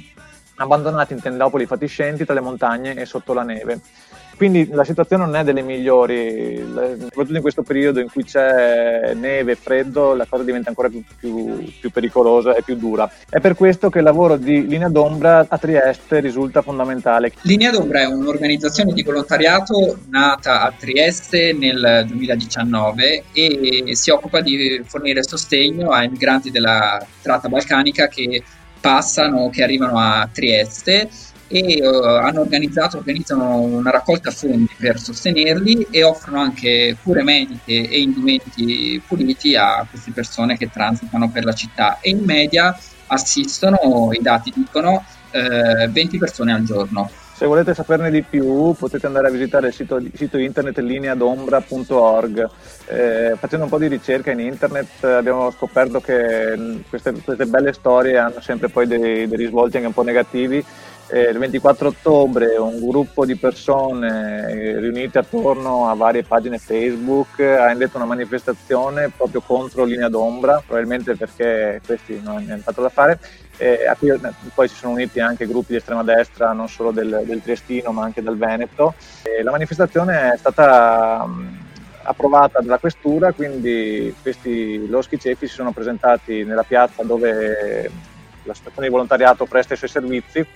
abbandonati 0.56 1.12
in 1.12 1.20
tendopoli 1.20 1.66
fatiscenti 1.66 2.24
tra 2.24 2.34
le 2.34 2.40
montagne 2.40 2.94
e 2.94 3.04
sotto 3.04 3.32
la 3.32 3.42
neve. 3.42 3.80
Quindi 4.38 4.68
la 4.70 4.84
situazione 4.84 5.24
non 5.24 5.34
è 5.34 5.42
delle 5.42 5.62
migliori, 5.62 6.64
soprattutto 6.64 7.34
in 7.34 7.40
questo 7.40 7.64
periodo 7.64 7.98
in 7.98 8.06
cui 8.08 8.22
c'è 8.22 9.12
neve 9.14 9.56
freddo, 9.56 10.14
la 10.14 10.26
cosa 10.28 10.44
diventa 10.44 10.68
ancora 10.68 10.88
più, 10.88 11.02
più, 11.18 11.68
più, 11.80 11.90
pericolosa 11.90 12.54
e 12.54 12.62
più 12.62 12.76
dura. 12.76 13.10
È 13.28 13.40
per 13.40 13.56
questo 13.56 13.90
che 13.90 13.98
il 13.98 14.04
lavoro 14.04 14.36
di 14.36 14.64
Linea 14.68 14.88
d'Ombra 14.88 15.44
a 15.48 15.58
Trieste 15.58 16.20
risulta 16.20 16.62
fondamentale. 16.62 17.32
Linea 17.40 17.72
d'Ombra 17.72 18.02
è 18.02 18.06
un'organizzazione 18.06 18.92
di 18.92 19.02
volontariato 19.02 19.98
nata 20.08 20.62
a 20.62 20.72
Trieste 20.78 21.52
nel 21.52 22.04
2019 22.06 23.24
e 23.32 23.82
si 23.96 24.10
occupa 24.10 24.40
di 24.40 24.80
fornire 24.84 25.24
sostegno 25.24 25.90
ai 25.90 26.08
migranti 26.08 26.52
della 26.52 27.04
tratta 27.22 27.48
balcanica 27.48 28.06
che 28.06 28.40
passano, 28.80 29.50
che 29.50 29.64
arrivano 29.64 29.98
a 29.98 30.28
Trieste 30.32 31.08
e 31.48 31.80
uh, 31.82 32.04
hanno 32.04 32.40
organizzato, 32.40 32.98
organizzano 32.98 33.58
una 33.60 33.90
raccolta 33.90 34.30
fondi 34.30 34.68
per 34.76 35.00
sostenerli 35.00 35.88
e 35.90 36.04
offrono 36.04 36.40
anche 36.40 36.96
cure 37.02 37.22
mediche 37.22 37.88
e 37.88 38.00
indumenti 38.00 39.02
puliti 39.06 39.56
a 39.56 39.84
queste 39.88 40.12
persone 40.12 40.56
che 40.56 40.70
transitano 40.70 41.30
per 41.30 41.44
la 41.44 41.54
città 41.54 41.98
e 42.00 42.10
in 42.10 42.22
media 42.24 42.78
assistono, 43.06 44.10
i 44.12 44.20
dati 44.20 44.52
dicono, 44.54 45.04
uh, 45.32 45.90
20 45.90 46.18
persone 46.18 46.52
al 46.52 46.62
giorno. 46.62 47.10
Se 47.38 47.46
volete 47.46 47.72
saperne 47.72 48.10
di 48.10 48.24
più 48.24 48.74
potete 48.76 49.06
andare 49.06 49.28
a 49.28 49.30
visitare 49.30 49.68
il 49.68 49.72
sito, 49.72 50.02
sito 50.12 50.38
internet 50.38 50.76
lineadombra.org. 50.78 52.48
Eh, 52.86 53.36
facendo 53.38 53.66
un 53.66 53.70
po' 53.70 53.78
di 53.78 53.86
ricerca 53.86 54.32
in 54.32 54.40
internet 54.40 55.04
abbiamo 55.04 55.48
scoperto 55.52 56.00
che 56.00 56.82
queste, 56.88 57.12
queste 57.12 57.46
belle 57.46 57.72
storie 57.72 58.18
hanno 58.18 58.40
sempre 58.40 58.68
poi 58.70 58.88
dei, 58.88 59.28
dei 59.28 59.36
risvolti 59.36 59.76
anche 59.76 59.86
un 59.86 59.94
po' 59.94 60.02
negativi 60.02 60.64
eh, 61.10 61.30
il 61.30 61.38
24 61.38 61.88
ottobre 61.88 62.56
un 62.56 62.86
gruppo 62.86 63.24
di 63.24 63.34
persone 63.36 64.50
eh, 64.50 64.78
riunite 64.78 65.18
attorno 65.18 65.88
a 65.88 65.94
varie 65.94 66.22
pagine 66.22 66.58
Facebook 66.58 67.40
ha 67.40 67.70
indetto 67.70 67.96
una 67.96 68.04
manifestazione 68.04 69.10
proprio 69.16 69.40
contro 69.40 69.84
Linea 69.84 70.08
d'Ombra, 70.08 70.62
probabilmente 70.64 71.16
perché 71.16 71.80
questi 71.84 72.20
non 72.22 72.46
hanno 72.48 72.62
fatto 72.62 72.82
da 72.82 72.90
fare, 72.90 73.18
eh, 73.56 73.86
a 73.86 73.96
cui 73.96 74.12
poi 74.54 74.68
si 74.68 74.74
sono 74.74 74.92
uniti 74.92 75.18
anche 75.18 75.46
gruppi 75.46 75.72
di 75.72 75.78
estrema 75.78 76.02
destra, 76.02 76.52
non 76.52 76.68
solo 76.68 76.90
del, 76.90 77.22
del 77.24 77.42
Triestino 77.42 77.90
ma 77.90 78.04
anche 78.04 78.22
del 78.22 78.36
Veneto. 78.36 78.94
E 79.22 79.42
la 79.42 79.50
manifestazione 79.50 80.32
è 80.34 80.36
stata 80.36 81.24
mh, 81.24 81.58
approvata 82.02 82.60
dalla 82.60 82.78
questura, 82.78 83.32
quindi 83.32 84.14
questi 84.20 84.86
loschi 84.88 85.18
cefi 85.18 85.46
si 85.46 85.54
sono 85.54 85.72
presentati 85.72 86.44
nella 86.44 86.64
piazza 86.64 87.02
dove 87.02 87.90
la 88.42 88.54
situazione 88.54 88.88
di 88.88 88.92
volontariato 88.92 89.44
presta 89.46 89.74
i 89.74 89.76
suoi 89.76 89.90
servizi 89.90 90.46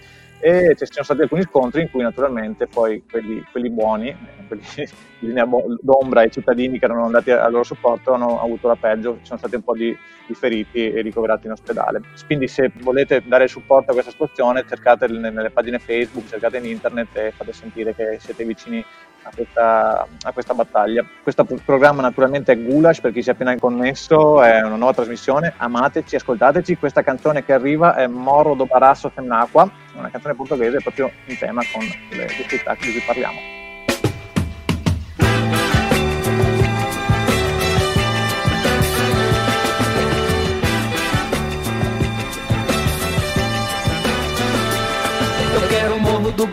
e 0.45 0.75
ci 0.77 0.87
sono 0.91 1.05
stati 1.05 1.21
alcuni 1.21 1.43
scontri 1.43 1.83
in 1.83 1.91
cui 1.91 2.03
naturalmente 2.03 2.67
poi 2.67 3.05
quelli, 3.09 3.45
quelli 3.53 3.71
buoni, 3.71 4.09
eh, 4.09 4.47
quelli 4.49 4.63
di 5.21 5.29
linea 5.29 5.47
d'ombra, 5.81 6.25
i 6.25 6.33
cittadini 6.33 6.81
che 6.81 6.85
erano 6.85 7.05
andati 7.05 7.31
al 7.31 7.53
loro 7.53 7.63
supporto 7.63 8.13
hanno 8.13 8.43
avuto 8.43 8.67
la 8.67 8.75
peggio, 8.75 9.19
ci 9.21 9.27
sono 9.27 9.39
stati 9.39 9.55
un 9.55 9.63
po' 9.63 9.75
di, 9.75 9.97
di 10.27 10.35
feriti 10.35 10.91
e 10.91 11.01
ricoverati 11.01 11.47
in 11.47 11.53
ospedale. 11.53 12.01
Quindi 12.27 12.49
se 12.49 12.73
volete 12.81 13.23
dare 13.25 13.47
supporto 13.47 13.91
a 13.91 13.95
questa 13.95 14.11
situazione 14.11 14.65
cercate 14.69 15.07
nelle 15.07 15.51
pagine 15.51 15.79
Facebook, 15.79 16.27
cercate 16.27 16.57
in 16.57 16.65
internet 16.65 17.17
e 17.17 17.31
fate 17.31 17.53
sentire 17.53 17.95
che 17.95 18.17
siete 18.19 18.45
vicini 18.45 18.85
a 19.23 19.31
questa, 19.35 20.07
a 20.23 20.33
questa, 20.33 20.55
battaglia. 20.55 21.05
Questo 21.23 21.47
programma 21.65 22.03
naturalmente 22.03 22.53
è 22.53 22.59
Gulash 22.59 23.01
per 23.01 23.13
chi 23.13 23.23
si 23.23 23.29
è 23.31 23.33
appena 23.33 23.57
connesso, 23.59 24.43
è 24.43 24.61
una 24.63 24.77
nuova 24.77 24.95
trasmissione, 24.95 25.55
amateci, 25.57 26.17
ascoltateci, 26.17 26.77
questa 26.77 27.03
canzone 27.03 27.45
che 27.45 27.53
arriva 27.53 27.95
è 27.95 28.07
Moro 28.07 28.55
do 28.55 28.67
Barasso 28.67 29.11
Femnacqua, 29.11 29.71
una 29.95 30.11
canzone 30.11 30.35
portoghese 30.35 30.81
proprio 30.81 31.11
in 31.27 31.39
tema 31.39 31.63
con 31.73 31.83
le, 32.11 32.29
città 32.49 32.77
di 32.81 32.93
cui 32.93 33.03
parliamo. 33.05 33.62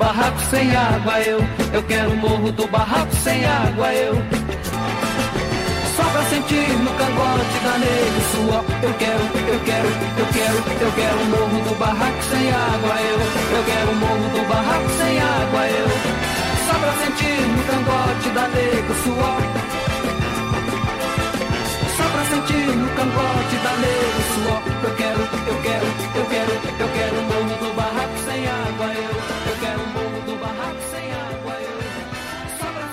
Barraco 0.10 0.42
sem 0.50 0.76
água, 0.76 1.22
eu. 1.22 1.40
Eu 1.72 1.84
quero 1.84 2.10
o 2.10 2.18
morro 2.18 2.52
do 2.52 2.68
barraco 2.68 3.16
sem 3.18 3.46
água, 3.46 3.94
eu. 3.94 4.16
Só 5.96 6.04
pra 6.04 6.24
sentir 6.24 6.68
no 6.80 6.92
cangote 6.98 7.58
da 7.64 7.78
negra 7.78 8.22
sua. 8.32 8.66
Eu 8.82 8.94
quero, 8.96 9.24
eu 9.54 9.60
quero, 9.66 9.88
eu 10.18 10.26
quero, 10.34 10.58
eu 10.82 10.92
quero 10.94 11.18
o 11.22 11.26
morro 11.26 11.64
do 11.64 11.76
barraco 11.78 12.24
sem 12.24 12.50
água, 12.50 12.96
eu. 13.12 13.20
Eu 13.56 13.64
quero 13.66 13.92
o 13.92 13.96
morro 13.96 14.30
do 14.34 14.50
barraco 14.50 14.90
sem 14.98 15.20
água, 15.20 15.68
eu. 15.68 15.88
Só 16.66 16.74
pra 16.80 16.94
sentir 17.06 17.42
no 17.54 17.64
cangote 17.70 18.30
da 18.30 18.48
negra 18.48 18.96
sua. 19.04 19.60
Sentir 22.30 22.76
no 22.76 22.88
cangote 22.90 23.56
da 23.64 23.74
sua. 24.36 24.62
Eu 24.84 24.96
quero, 24.96 25.20
eu 25.20 25.28
quero, 25.28 25.39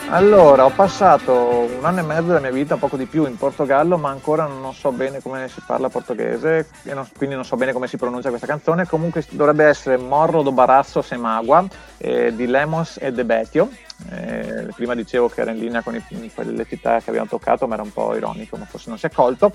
Allora, 0.09 0.65
ho 0.65 0.71
passato 0.71 1.69
un 1.77 1.85
anno 1.85 1.99
e 1.99 2.03
mezzo 2.03 2.29
della 2.29 2.39
mia 2.39 2.53
vita, 2.53 2.77
poco 2.77 2.97
di 2.97 3.07
più, 3.07 3.27
in 3.27 3.37
Portogallo, 3.37 3.99
ma 3.99 4.09
ancora 4.09 4.47
non 4.47 4.73
so 4.73 4.93
bene 4.93 5.21
come 5.21 5.49
si 5.49 5.61
parla 5.67 5.89
portoghese, 5.89 6.69
non, 6.85 7.09
quindi 7.17 7.35
non 7.35 7.45
so 7.45 7.57
bene 7.57 7.73
come 7.73 7.89
si 7.89 7.97
pronuncia 7.97 8.29
questa 8.29 8.47
canzone. 8.47 8.87
Comunque 8.87 9.27
dovrebbe 9.31 9.65
essere 9.65 9.97
Morro 9.97 10.43
do 10.43 10.53
Barasso 10.53 11.03
Semagua 11.03 11.67
eh, 11.99 12.33
di 12.35 12.47
Lemos 12.47 12.99
e 13.01 13.13
De 13.13 13.25
Betio. 13.25 13.69
Eh, 14.11 14.69
prima 14.75 14.95
dicevo 14.95 15.29
che 15.29 15.41
era 15.41 15.51
in 15.51 15.59
linea 15.59 15.83
con, 15.83 15.95
i, 15.95 16.31
con, 16.35 16.47
le 16.47 16.67
città 16.69 17.01
che 17.01 17.11
abbiamo 17.11 17.29
toccato, 17.29 17.67
ma 17.67 17.75
era 17.75 17.83
un 17.83 17.93
po' 17.93 18.15
ironico, 18.15 18.57
ma 18.57 18.65
forse 18.65 18.89
non 18.89 18.99
si 18.99 19.07
è 19.07 19.11
colto. 19.11 19.53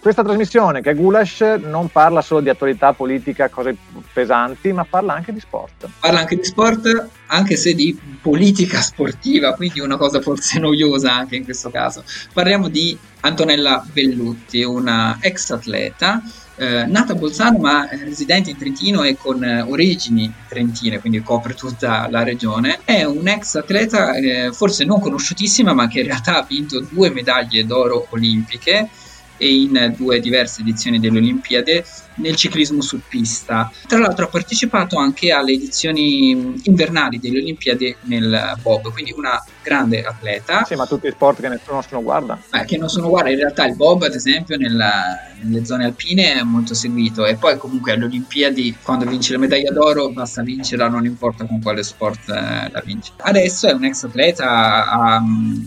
Questa 0.00 0.22
trasmissione, 0.22 0.80
che 0.80 0.90
è 0.90 0.94
Gulash, 0.94 1.40
non 1.62 1.88
parla 1.88 2.22
solo 2.22 2.40
di 2.40 2.48
attualità 2.48 2.92
politica, 2.92 3.48
cose 3.48 3.76
pesanti, 4.12 4.72
ma 4.72 4.84
parla 4.84 5.14
anche 5.14 5.32
di 5.32 5.40
sport. 5.40 5.88
Parla 6.00 6.20
anche 6.20 6.36
di 6.36 6.44
sport, 6.44 7.08
anche 7.26 7.56
se 7.56 7.74
di 7.74 7.98
politica 8.20 8.80
sportiva, 8.80 9.54
quindi 9.54 9.80
una 9.80 9.96
cosa 9.96 10.20
forse 10.20 10.58
noiosa 10.58 11.14
anche 11.14 11.36
in 11.36 11.44
questo 11.44 11.70
caso. 11.70 12.02
Parliamo 12.32 12.68
di 12.68 12.96
Antonella 13.20 13.84
Bellutti, 13.92 14.62
una 14.62 15.18
ex 15.20 15.50
atleta 15.50 16.22
eh, 16.60 16.84
nata 16.84 17.14
a 17.14 17.16
Bolzano 17.16 17.56
ma 17.56 17.88
residente 17.90 18.50
in 18.50 18.58
Trentino 18.58 19.02
e 19.02 19.16
con 19.16 19.42
eh, 19.42 19.62
origini 19.62 20.30
trentine, 20.46 21.00
quindi 21.00 21.22
copre 21.22 21.54
tutta 21.54 22.06
la 22.10 22.22
regione. 22.22 22.80
È 22.84 23.02
un'ex 23.02 23.54
atleta 23.54 24.14
eh, 24.14 24.50
forse 24.52 24.84
non 24.84 25.00
conosciutissima 25.00 25.72
ma 25.72 25.88
che 25.88 26.00
in 26.00 26.06
realtà 26.06 26.36
ha 26.36 26.46
vinto 26.46 26.80
due 26.80 27.10
medaglie 27.10 27.64
d'oro 27.64 28.06
olimpiche 28.10 28.90
e 29.40 29.54
in 29.54 29.94
due 29.96 30.20
diverse 30.20 30.60
edizioni 30.60 31.00
delle 31.00 31.16
Olimpiadi 31.16 31.82
nel 32.16 32.36
ciclismo 32.36 32.82
su 32.82 33.00
pista. 33.08 33.72
Tra 33.86 33.98
l'altro 33.98 34.26
ha 34.26 34.28
partecipato 34.28 34.98
anche 34.98 35.32
alle 35.32 35.52
edizioni 35.52 36.60
invernali 36.64 37.18
delle 37.18 37.38
Olimpiadi 37.38 37.96
nel 38.02 38.58
bob, 38.60 38.92
quindi 38.92 39.14
una 39.16 39.42
grande 39.62 40.02
atleta. 40.02 40.64
Sì, 40.64 40.74
ma 40.74 40.86
tutti 40.86 41.06
i 41.06 41.10
sport 41.10 41.40
che 41.40 41.48
nessuno 41.48 42.02
guarda. 42.02 42.38
Eh, 42.52 42.66
che 42.66 42.76
non 42.76 42.90
sono 42.90 43.08
guarda, 43.08 43.30
in 43.30 43.38
realtà 43.38 43.66
il 43.66 43.76
bob 43.76 44.02
ad 44.02 44.14
esempio 44.14 44.58
nella, 44.58 45.18
nelle 45.40 45.64
zone 45.64 45.86
alpine 45.86 46.34
è 46.34 46.42
molto 46.42 46.74
seguito 46.74 47.24
e 47.24 47.36
poi 47.36 47.56
comunque 47.56 47.92
alle 47.92 48.04
Olimpiadi 48.04 48.76
quando 48.82 49.06
vince 49.06 49.32
la 49.32 49.38
medaglia 49.38 49.72
d'oro 49.72 50.10
basta 50.10 50.42
vincerla, 50.42 50.88
non 50.88 51.06
importa 51.06 51.46
con 51.46 51.62
quale 51.62 51.82
sport 51.82 52.28
eh, 52.28 52.70
la 52.70 52.82
vince. 52.84 53.12
Adesso 53.16 53.68
è 53.68 53.72
un 53.72 53.84
ex 53.84 54.04
atleta, 54.04 54.90
ha, 54.90 55.22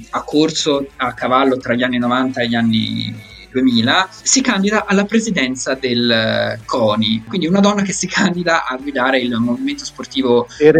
ha 0.09 0.23
corso 0.23 0.87
a 0.97 1.13
cavallo 1.13 1.57
tra 1.57 1.73
gli 1.73 1.81
anni 1.81 1.97
90 1.97 2.41
e 2.41 2.47
gli 2.47 2.55
anni 2.55 3.31
2000, 3.53 4.09
si 4.21 4.41
candida 4.41 4.85
alla 4.85 5.05
presidenza 5.05 5.75
del 5.75 6.09
eh, 6.09 6.59
CONI, 6.65 7.23
quindi 7.27 7.47
una 7.47 7.59
donna 7.59 7.83
che 7.83 7.93
si 7.93 8.07
candida 8.07 8.65
a 8.65 8.75
guidare 8.77 9.19
il 9.19 9.33
movimento 9.35 9.85
sportivo 9.85 10.47
eh, 10.59 10.73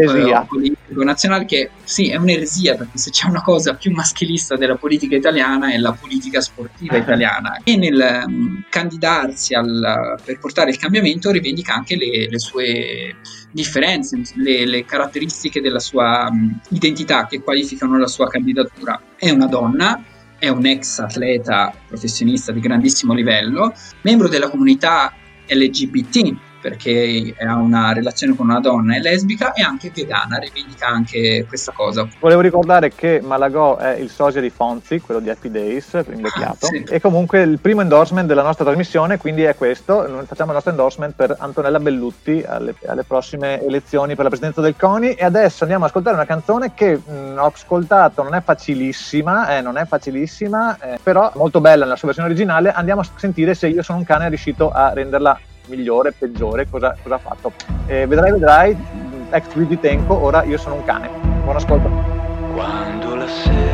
politico 0.47 1.03
nazionale, 1.03 1.45
che 1.45 1.69
sì 1.83 2.09
è 2.09 2.15
un'eresia 2.15 2.75
perché 2.75 2.97
se 2.97 3.11
c'è 3.11 3.27
una 3.27 3.41
cosa 3.41 3.75
più 3.75 3.91
maschilista 3.91 4.55
della 4.55 4.75
politica 4.75 5.15
italiana 5.15 5.71
è 5.71 5.77
la 5.77 5.93
politica 5.93 6.41
sportiva 6.41 6.97
italiana. 6.97 7.59
E 7.63 7.77
nel 7.77 8.23
um, 8.25 8.63
candidarsi 8.69 9.53
al, 9.53 10.19
per 10.23 10.39
portare 10.39 10.71
il 10.71 10.77
cambiamento 10.77 11.31
rivendica 11.31 11.73
anche 11.73 11.95
le, 11.95 12.27
le 12.29 12.39
sue 12.39 13.15
differenze, 13.51 14.19
le, 14.35 14.65
le, 14.65 14.85
caratteristiche 14.85 15.61
della 15.61 15.79
sua 15.79 16.27
um, 16.29 16.59
identità 16.69 17.27
che 17.27 17.41
qualificano 17.41 17.97
la 17.97 18.07
sua 18.07 18.27
candidatura. 18.27 18.99
È 19.15 19.29
una 19.29 19.47
donna 19.47 20.03
è 20.43 20.49
un 20.49 20.65
ex 20.65 20.99
atleta 20.99 21.73
professionista 21.87 22.51
di 22.51 22.59
grandissimo 22.59 23.13
livello, 23.13 23.73
membro 24.01 24.27
della 24.27 24.49
comunità 24.49 25.13
LGBT, 25.47 26.35
perché 26.63 27.35
ha 27.45 27.55
una 27.55 27.91
relazione 27.91 28.37
con 28.37 28.49
una 28.49 28.61
donna, 28.61 28.95
è 28.95 28.99
lesbica 28.99 29.51
e 29.51 29.61
anche 29.61 29.91
vegana, 29.93 30.37
rivendica 30.37 30.87
anche 30.87 31.45
questa 31.45 31.73
cosa. 31.73 32.07
Volevo 32.21 32.39
ricordare 32.39 32.93
che 32.95 33.19
Malagò 33.21 33.75
è 33.75 33.97
il 33.97 34.09
sosia 34.09 34.39
di 34.39 34.49
Fonzi, 34.49 35.01
quello 35.01 35.19
di 35.19 35.29
Happy 35.29 35.51
Days, 35.51 35.91
invecchiato, 36.09 36.67
ah, 36.67 36.69
sì. 36.69 36.85
e 36.87 37.01
comunque 37.01 37.41
il 37.41 37.59
primo 37.59 37.81
endorsement 37.81 38.25
della 38.25 38.43
nostra 38.43 38.63
trasmissione, 38.63 39.17
quindi 39.17 39.43
è 39.43 39.55
questo, 39.55 40.23
facciamo 40.25 40.51
il 40.51 40.53
nostro 40.53 40.71
endorsement 40.71 41.13
per 41.13 41.35
Antonella 41.37 41.81
Bellutti 41.81 42.41
alle, 42.47 42.75
alle, 42.85 43.03
prossime 43.03 43.61
elezioni 43.61 44.15
per 44.15 44.23
la 44.23 44.29
presidenza 44.29 44.61
del 44.61 44.77
CONI 44.77 45.15
e 45.15 45.25
adesso 45.25 45.63
andiamo 45.63 45.83
ad 45.83 45.89
ascoltare 45.89 46.15
una 46.15 46.25
canzone 46.25 46.73
che 46.73 46.95
mh, 46.95 47.35
ho 47.37 47.51
ascoltato, 47.53 48.23
non 48.23 48.35
è 48.35 48.41
facilissima, 48.41 49.57
eh, 49.57 49.61
non 49.61 49.77
è 49.77 49.85
facilissima, 49.85 50.79
eh, 50.79 50.99
però 51.03 51.29
molto 51.35 51.59
bella 51.59 51.83
nella 51.83 51.97
sua 51.97 52.07
versione 52.07 52.29
originale, 52.29 52.71
andiamo 52.71 53.01
a 53.01 53.07
sentire 53.17 53.53
se 53.53 53.67
io 53.67 53.83
sono 53.83 53.97
un 53.97 54.05
cane 54.05 54.29
riuscito 54.29 54.71
a 54.71 54.93
renderla 54.93 55.37
migliore, 55.67 56.11
peggiore, 56.11 56.67
cosa, 56.69 56.95
cosa 57.01 57.15
ha 57.15 57.19
fatto. 57.19 57.51
Eh, 57.87 58.05
vedrai, 58.07 58.31
vedrai, 58.31 58.77
ex 59.29 59.55
di 59.55 59.79
Tenco, 59.79 60.21
ora 60.21 60.43
io 60.43 60.57
sono 60.57 60.75
un 60.75 60.83
cane. 60.83 61.09
Buon 61.43 61.55
ascolto. 61.55 61.89
Quando 62.53 63.15
la 63.15 63.27
sera 63.27 63.72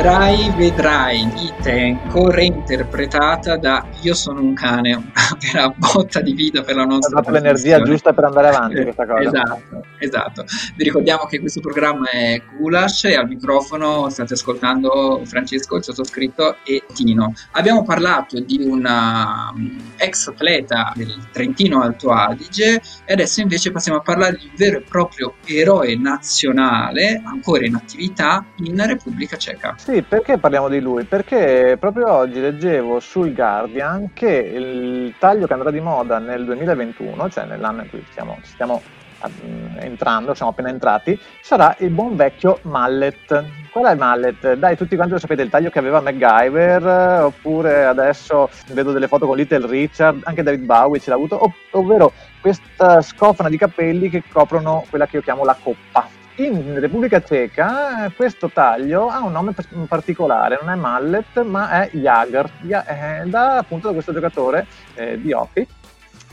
Vedrai, 0.00 0.50
vedrai 0.56 1.26
di 1.26 1.54
Tenco 1.60 2.30
reinterpretata 2.30 3.58
da 3.58 3.86
Io 4.02 4.14
sono 4.14 4.40
un 4.40 4.54
cane, 4.54 4.94
una 4.94 5.38
vera 5.38 5.68
botta 5.76 6.20
di 6.20 6.32
vita 6.32 6.62
per 6.62 6.76
la 6.76 6.84
nostra 6.84 7.18
Ha 7.18 7.20
dato 7.20 7.32
l'energia 7.32 7.82
giusta 7.82 8.12
per 8.12 8.24
andare 8.24 8.48
avanti 8.48 8.82
questa 8.82 9.06
cosa. 9.06 9.20
Esatto, 9.20 9.82
esatto. 9.98 10.44
Vi 10.76 10.84
ricordiamo 10.84 11.24
che 11.24 11.40
questo 11.40 11.60
programma 11.60 12.08
è 12.10 12.40
Gulash 12.56 13.04
e 13.04 13.16
al 13.16 13.28
microfono 13.28 14.08
state 14.08 14.34
ascoltando 14.34 15.22
Francesco, 15.24 15.76
il 15.76 15.84
sottoscritto 15.84 16.56
e 16.64 16.84
Tino. 16.94 17.32
Abbiamo 17.52 17.82
parlato 17.82 18.40
di 18.40 18.62
una 18.62 19.52
um, 19.54 19.76
ex 19.96 20.28
atleta 20.28 20.92
del 20.94 21.14
Trentino 21.30 21.82
Alto 21.82 22.10
Adige 22.10 22.80
e 23.04 23.12
adesso 23.12 23.40
invece 23.40 23.70
passiamo 23.70 23.98
a 23.98 24.02
parlare 24.02 24.36
di 24.36 24.46
un 24.46 24.52
vero 24.56 24.78
e 24.78 24.82
proprio 24.82 25.34
eroe 25.44 25.96
nazionale 25.96 27.20
ancora 27.24 27.66
in 27.66 27.74
attività 27.74 28.44
in 28.58 28.82
Repubblica 28.86 29.36
Ceca. 29.36 29.74
Sì, 29.78 30.02
perché 30.02 30.38
parliamo 30.38 30.68
di 30.68 30.80
lui? 30.80 31.04
Perché 31.04 31.76
proprio 31.78 32.10
oggi 32.12 32.40
leggevo 32.40 33.00
sul 33.00 33.34
Guardian 33.34 33.89
che 34.12 34.28
il 34.28 35.14
taglio 35.18 35.46
che 35.46 35.52
andrà 35.52 35.70
di 35.70 35.80
moda 35.80 36.18
nel 36.18 36.44
2021, 36.44 37.28
cioè 37.30 37.44
nell'anno 37.44 37.82
in 37.82 37.90
cui 37.90 38.04
stiamo, 38.10 38.38
stiamo 38.42 38.82
mm, 39.26 39.78
entrando, 39.78 40.34
siamo 40.34 40.50
appena 40.50 40.68
entrati, 40.68 41.18
sarà 41.40 41.74
il 41.78 41.90
buon 41.90 42.16
vecchio 42.16 42.58
mallet. 42.62 43.44
Qual 43.70 43.84
è 43.84 43.92
il 43.92 43.98
mallet? 43.98 44.54
Dai, 44.54 44.76
tutti 44.76 44.96
quanti 44.96 45.14
lo 45.14 45.20
sapete, 45.20 45.42
il 45.42 45.50
taglio 45.50 45.70
che 45.70 45.78
aveva 45.78 46.00
MacGyver, 46.00 47.22
oppure 47.24 47.84
adesso 47.84 48.50
vedo 48.72 48.92
delle 48.92 49.08
foto 49.08 49.26
con 49.26 49.36
Little 49.36 49.66
Richard, 49.66 50.20
anche 50.24 50.42
David 50.42 50.64
Bowie 50.64 51.00
ce 51.00 51.10
l'ha 51.10 51.16
avuto, 51.16 51.42
ov- 51.42 51.52
ovvero 51.70 52.12
questa 52.40 53.00
scofana 53.02 53.48
di 53.48 53.56
capelli 53.56 54.08
che 54.08 54.22
coprono 54.30 54.84
quella 54.90 55.06
che 55.06 55.16
io 55.16 55.22
chiamo 55.22 55.44
la 55.44 55.56
coppa 55.60 56.18
in 56.46 56.80
Repubblica 56.80 57.22
Ceca 57.22 58.10
questo 58.16 58.50
taglio 58.50 59.08
ha 59.08 59.20
un 59.20 59.32
nome 59.32 59.54
particolare, 59.86 60.58
non 60.60 60.72
è 60.72 60.76
mallet 60.76 61.42
ma 61.42 61.82
è 61.82 61.90
Jager, 61.92 62.50
eh, 62.66 63.22
da 63.26 63.58
appunto 63.58 63.88
da 63.88 63.92
questo 63.92 64.12
giocatore 64.12 64.66
eh, 64.94 65.20
di 65.20 65.32
hockey 65.32 65.66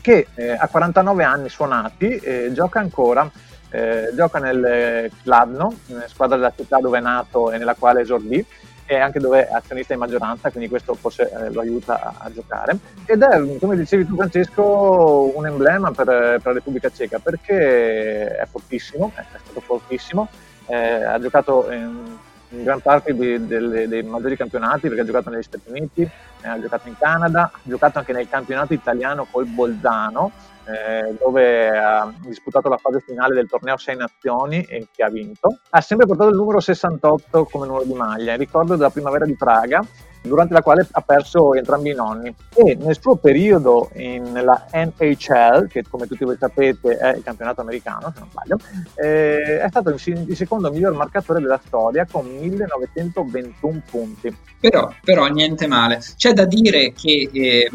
che 0.00 0.28
eh, 0.34 0.52
ha 0.52 0.66
49 0.68 1.24
anni 1.24 1.48
suonati, 1.48 2.16
eh, 2.16 2.50
gioca 2.52 2.78
ancora, 2.78 3.30
eh, 3.70 4.10
gioca 4.14 4.38
nel 4.38 5.10
Kladno, 5.22 5.74
squadra 6.06 6.36
della 6.36 6.52
città 6.56 6.78
dove 6.78 6.98
è 6.98 7.02
nato 7.02 7.50
e 7.50 7.58
nella 7.58 7.74
quale 7.74 8.00
esordì, 8.00 8.44
e 8.90 8.96
anche 8.96 9.18
dove 9.18 9.46
è 9.46 9.52
azionista 9.52 9.92
in 9.92 9.98
maggioranza, 9.98 10.50
quindi 10.50 10.70
questo 10.70 10.94
forse 10.94 11.30
eh, 11.30 11.52
lo 11.52 11.60
aiuta 11.60 12.00
a, 12.00 12.14
a, 12.20 12.32
giocare. 12.32 12.78
Ed 13.04 13.20
è, 13.20 13.58
come 13.58 13.76
dicevi 13.76 14.06
tu 14.06 14.16
Francesco, 14.16 15.30
un 15.36 15.46
emblema 15.46 15.90
per, 15.90 16.06
per 16.06 16.40
la 16.42 16.52
Repubblica 16.52 16.90
Ceca 16.90 17.18
perché 17.18 18.34
è 18.34 18.46
fortissimo, 18.50 19.12
è 19.14 19.22
stato 19.44 19.60
fortissimo, 19.60 20.28
eh, 20.68 21.04
ha 21.04 21.20
giocato 21.20 21.70
in, 21.70 22.16
in 22.48 22.64
gran 22.64 22.80
parte 22.80 23.12
di, 23.12 23.46
delle, 23.46 23.88
dei 23.88 24.02
maggiori 24.02 24.38
campionati 24.38 24.88
perché 24.88 25.02
ha 25.02 25.04
giocato 25.04 25.28
negli 25.28 25.42
Stati 25.42 25.68
Uniti, 25.68 26.00
eh, 26.00 26.48
ha 26.48 26.58
giocato 26.58 26.88
in 26.88 26.96
Canada, 26.96 27.42
ha 27.42 27.60
giocato 27.64 27.98
anche 27.98 28.14
nel 28.14 28.26
campionato 28.26 28.72
italiano 28.72 29.26
col 29.30 29.44
Bolzano 29.44 30.32
eh, 30.68 31.16
dove 31.18 31.68
ha 31.70 32.12
disputato 32.20 32.68
la 32.68 32.76
fase 32.76 33.00
finale 33.00 33.34
del 33.34 33.48
torneo 33.48 33.78
Sei 33.78 33.96
Nazioni 33.96 34.62
e 34.62 34.88
che 34.94 35.02
ha 35.02 35.08
vinto. 35.08 35.58
Ha 35.70 35.80
sempre 35.80 36.06
portato 36.06 36.30
il 36.30 36.36
numero 36.36 36.60
68 36.60 37.44
come 37.44 37.66
numero 37.66 37.84
di 37.84 37.94
maglia. 37.94 38.36
Ricordo 38.36 38.76
della 38.76 38.90
primavera 38.90 39.24
di 39.24 39.34
Praga 39.34 39.82
durante 40.28 40.54
la 40.54 40.62
quale 40.62 40.86
ha 40.90 41.00
perso 41.00 41.54
entrambi 41.54 41.90
i 41.90 41.94
nonni. 41.94 42.34
E 42.54 42.76
nel 42.76 42.96
suo 43.00 43.16
periodo 43.16 43.90
nella 43.94 44.66
NHL, 44.72 45.66
che 45.68 45.84
come 45.88 46.06
tutti 46.06 46.24
voi 46.24 46.36
sapete 46.38 46.96
è 46.96 47.16
il 47.16 47.22
campionato 47.22 47.60
americano, 47.60 48.12
se 48.14 48.20
non 48.20 48.28
sbaglio, 48.30 48.58
eh, 48.94 49.60
è 49.60 49.68
stato 49.68 49.90
il, 49.90 50.00
il, 50.28 50.36
secondo 50.36 50.70
miglior 50.70 50.94
marcatore 50.94 51.40
della 51.40 51.60
storia 51.64 52.06
con 52.10 52.26
1921 52.26 53.82
punti. 53.90 54.36
Però, 54.60 54.92
però 55.02 55.26
niente 55.26 55.66
male. 55.66 56.00
C'è 56.16 56.32
da 56.32 56.44
dire 56.44 56.92
che 56.92 57.28
eh, 57.32 57.70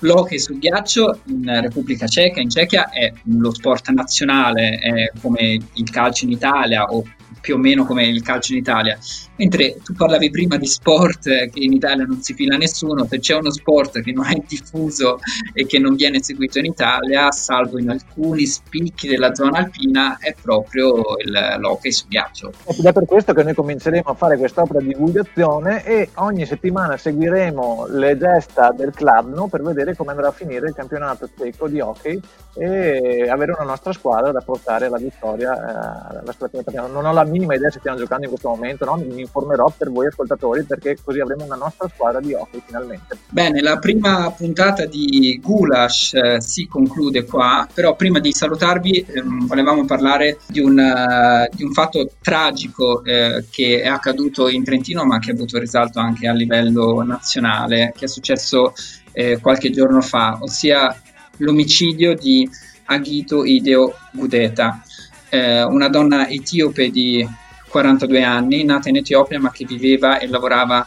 l'hockey 0.00 0.38
sul 0.38 0.58
ghiaccio 0.58 1.20
in 1.26 1.60
Repubblica 1.60 2.06
Ceca, 2.06 2.40
in 2.40 2.50
Cechia, 2.50 2.88
è 2.90 3.12
lo 3.24 3.52
sport 3.52 3.90
nazionale, 3.90 4.78
è 4.78 5.12
come 5.20 5.58
il 5.72 5.90
calcio 5.90 6.24
in 6.24 6.32
Italia 6.32 6.84
o 6.84 7.02
più 7.40 7.54
o 7.54 7.58
meno 7.58 7.84
come 7.84 8.06
il 8.06 8.22
calcio 8.22 8.52
in 8.52 8.58
Italia 8.58 8.98
Mentre 9.40 9.78
tu 9.82 9.94
parlavi 9.94 10.28
prima 10.28 10.58
di 10.58 10.66
sport 10.66 11.22
che 11.22 11.50
in 11.54 11.72
Italia 11.72 12.04
non 12.04 12.20
si 12.20 12.34
fila 12.34 12.58
nessuno, 12.58 13.06
se 13.06 13.20
c'è 13.20 13.36
uno 13.36 13.50
sport 13.50 14.02
che 14.02 14.12
non 14.12 14.26
è 14.26 14.38
diffuso 14.46 15.18
e 15.54 15.64
che 15.64 15.78
non 15.78 15.94
viene 15.94 16.22
seguito 16.22 16.58
in 16.58 16.66
Italia, 16.66 17.30
salvo 17.30 17.78
in 17.78 17.88
alcuni 17.88 18.44
spicchi 18.44 19.08
della 19.08 19.34
zona 19.34 19.60
alpina, 19.60 20.18
è 20.18 20.34
proprio 20.38 21.16
il, 21.24 21.56
l'hockey 21.58 21.90
su 21.90 22.06
ghiaccio. 22.06 22.52
Ed 22.66 22.84
è 22.84 22.92
per 22.92 23.06
questo 23.06 23.32
che 23.32 23.42
noi 23.42 23.54
cominceremo 23.54 24.10
a 24.10 24.14
fare 24.14 24.36
quest'opera 24.36 24.78
di 24.78 24.88
divulgazione 24.88 25.86
e 25.86 26.10
ogni 26.16 26.44
settimana 26.44 26.98
seguiremo 26.98 27.86
le 27.92 28.18
gesta 28.18 28.72
del 28.76 28.92
club 28.92 29.32
no, 29.32 29.48
per 29.48 29.62
vedere 29.62 29.96
come 29.96 30.10
andrà 30.10 30.28
a 30.28 30.32
finire 30.32 30.68
il 30.68 30.74
campionato 30.74 31.30
cieco 31.34 31.66
di 31.66 31.80
hockey 31.80 32.20
e 32.56 33.26
avere 33.26 33.52
una 33.52 33.64
nostra 33.64 33.94
squadra 33.94 34.32
da 34.32 34.42
portare 34.42 34.84
alla 34.84 34.98
vittoria. 34.98 36.20
Eh, 36.22 36.88
non 36.92 37.06
ho 37.06 37.12
la 37.12 37.24
minima 37.24 37.54
idea 37.54 37.70
se 37.70 37.78
stiamo 37.78 37.96
giocando 37.96 38.24
in 38.24 38.30
questo 38.30 38.50
momento, 38.50 38.84
no? 38.84 38.96
mi 38.96 39.28
informerò 39.30 39.72
per 39.76 39.90
voi 39.90 40.06
ascoltatori 40.06 40.64
perché 40.64 40.98
così 41.02 41.20
avremo 41.20 41.44
una 41.44 41.54
nostra 41.54 41.88
squadra 41.88 42.20
di 42.20 42.34
hockey 42.34 42.60
finalmente. 42.66 43.18
Bene, 43.28 43.60
la 43.60 43.78
prima 43.78 44.30
puntata 44.32 44.84
di 44.84 45.40
Gulash 45.42 46.14
eh, 46.14 46.40
si 46.40 46.66
conclude 46.66 47.24
qua, 47.24 47.66
però 47.72 47.94
prima 47.94 48.18
di 48.18 48.32
salutarvi 48.32 48.98
eh, 48.98 49.22
volevamo 49.46 49.84
parlare 49.84 50.38
di 50.48 50.60
un, 50.60 50.76
uh, 50.76 51.54
di 51.54 51.62
un 51.62 51.72
fatto 51.72 52.10
tragico 52.20 53.04
eh, 53.04 53.44
che 53.50 53.82
è 53.82 53.88
accaduto 53.88 54.48
in 54.48 54.64
Trentino 54.64 55.04
ma 55.04 55.18
che 55.18 55.30
ha 55.30 55.34
avuto 55.34 55.58
risalto 55.58 56.00
anche 56.00 56.26
a 56.26 56.32
livello 56.32 57.02
nazionale, 57.02 57.92
che 57.96 58.06
è 58.06 58.08
successo 58.08 58.72
eh, 59.12 59.38
qualche 59.40 59.70
giorno 59.70 60.00
fa, 60.00 60.38
ossia 60.40 60.94
l'omicidio 61.38 62.14
di 62.14 62.48
Agito 62.86 63.44
Ideo 63.44 63.94
Gudeta, 64.12 64.82
eh, 65.28 65.62
una 65.62 65.88
donna 65.88 66.28
etiope 66.28 66.90
di 66.90 67.26
42 67.70 68.22
anni, 68.22 68.64
nata 68.64 68.88
in 68.88 68.96
Etiopia 68.96 69.40
ma 69.40 69.50
che 69.50 69.64
viveva 69.64 70.18
e 70.18 70.28
lavorava 70.28 70.86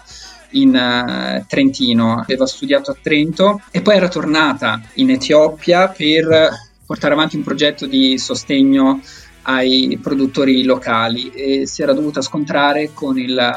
in 0.51 0.69
uh, 0.69 1.45
Trentino, 1.47 2.19
aveva 2.19 2.45
studiato 2.45 2.91
a 2.91 2.97
Trento 3.01 3.61
e 3.71 3.81
poi 3.81 3.95
era 3.95 4.07
tornata 4.07 4.81
in 4.95 5.09
Etiopia 5.09 5.87
per 5.87 6.49
portare 6.85 7.13
avanti 7.13 7.37
un 7.37 7.43
progetto 7.43 7.87
di 7.87 8.17
sostegno 8.17 9.01
ai 9.43 9.97
produttori 10.01 10.63
locali 10.63 11.31
e 11.31 11.65
si 11.65 11.81
era 11.81 11.93
dovuta 11.93 12.21
scontrare 12.21 12.91
con 12.93 13.17
il, 13.17 13.51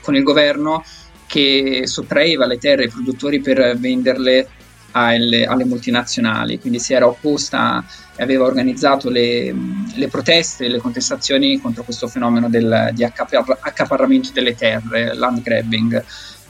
con 0.00 0.14
il 0.14 0.22
governo 0.22 0.84
che 1.26 1.82
sottraeva 1.84 2.46
le 2.46 2.58
terre 2.58 2.84
ai 2.84 2.90
produttori 2.90 3.40
per 3.40 3.76
venderle 3.76 4.48
alle, 5.06 5.44
alle 5.44 5.64
multinazionali, 5.64 6.58
quindi 6.58 6.78
si 6.78 6.92
era 6.92 7.06
opposta 7.06 7.84
e 8.16 8.22
aveva 8.22 8.44
organizzato 8.44 9.10
le, 9.10 9.54
le, 9.94 10.08
proteste, 10.08 10.68
le 10.68 10.78
contestazioni 10.78 11.60
contro 11.60 11.84
questo 11.84 12.08
fenomeno 12.08 12.48
del, 12.48 12.90
di 12.92 13.04
accapar- 13.04 13.58
accaparramento 13.60 14.30
delle 14.32 14.54
terre, 14.54 15.14
land 15.14 15.42
grabbing. 15.42 16.04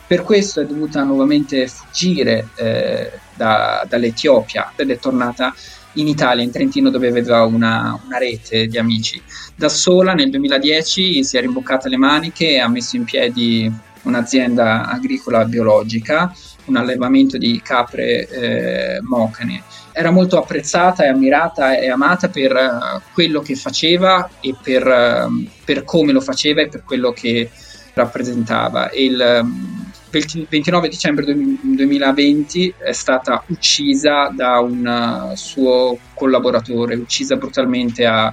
Per 0.07 0.23
questo 0.23 0.63
è 0.63 0.65
dovuta 0.65 1.03
nuovamente 1.03 1.69
fuggire 1.69 2.49
eh, 2.57 3.11
da, 3.35 3.85
dall'Etiopia 3.87 4.73
ed 4.75 4.91
è 4.91 4.99
tornata 4.99 5.55
in 5.95 6.09
Italia, 6.09 6.43
in 6.43 6.51
Trentino, 6.51 6.91
dove 6.91 7.09
aveva 7.09 7.45
una, 7.45 8.01
una, 8.05 8.19
rete 8.19 8.67
di 8.67 8.79
amici. 8.79 9.21
Da 9.55 9.69
sola 9.69 10.15
nel 10.15 10.31
2010 10.31 11.23
si 11.23 11.37
è 11.37 11.41
rimboccata 11.41 11.89
le 11.89 11.97
maniche 11.97 12.53
e 12.53 12.59
ha 12.59 12.69
messo 12.69 12.97
in 12.97 13.05
piedi 13.05 13.71
un'azienda 14.03 14.87
agricola 14.87 15.45
biologica 15.45 16.33
un 16.69 16.77
allevamento 16.77 17.39
di 17.39 17.61
capre 17.63 18.29
eh, 18.29 19.01
mocane. 19.03 19.63
Era 19.93 20.11
molto 20.11 20.39
apprezzata 20.39 21.05
e 21.05 21.09
ammirata 21.09 21.77
e 21.77 21.91
amata 21.91 22.29
per 22.29 22.53
uh, 22.53 23.01
quello 23.13 23.41
che 23.41 23.57
faceva 23.57 24.29
e 24.41 24.55
per, 24.63 24.87
uh, 24.87 25.49
per, 25.65 25.83
come 25.85 26.13
lo 26.13 26.21
faceva 26.21 26.61
e 26.61 26.69
per 26.69 26.85
quello 26.85 27.11
che 27.13 27.51
rappresentava. 27.95 28.91
Il 28.93 29.41
um, 29.43 29.91
29 30.11 30.89
dicembre 30.89 31.25
2020 31.27 32.75
è 32.79 32.93
stata 32.93 33.43
uccisa 33.49 34.31
da 34.33 34.61
un 34.61 35.31
uh, 35.33 35.35
suo 35.35 35.99
collaboratore, 36.15 36.95
uccisa 36.95 37.37
brutalmente 37.37 38.07
a 38.07 38.33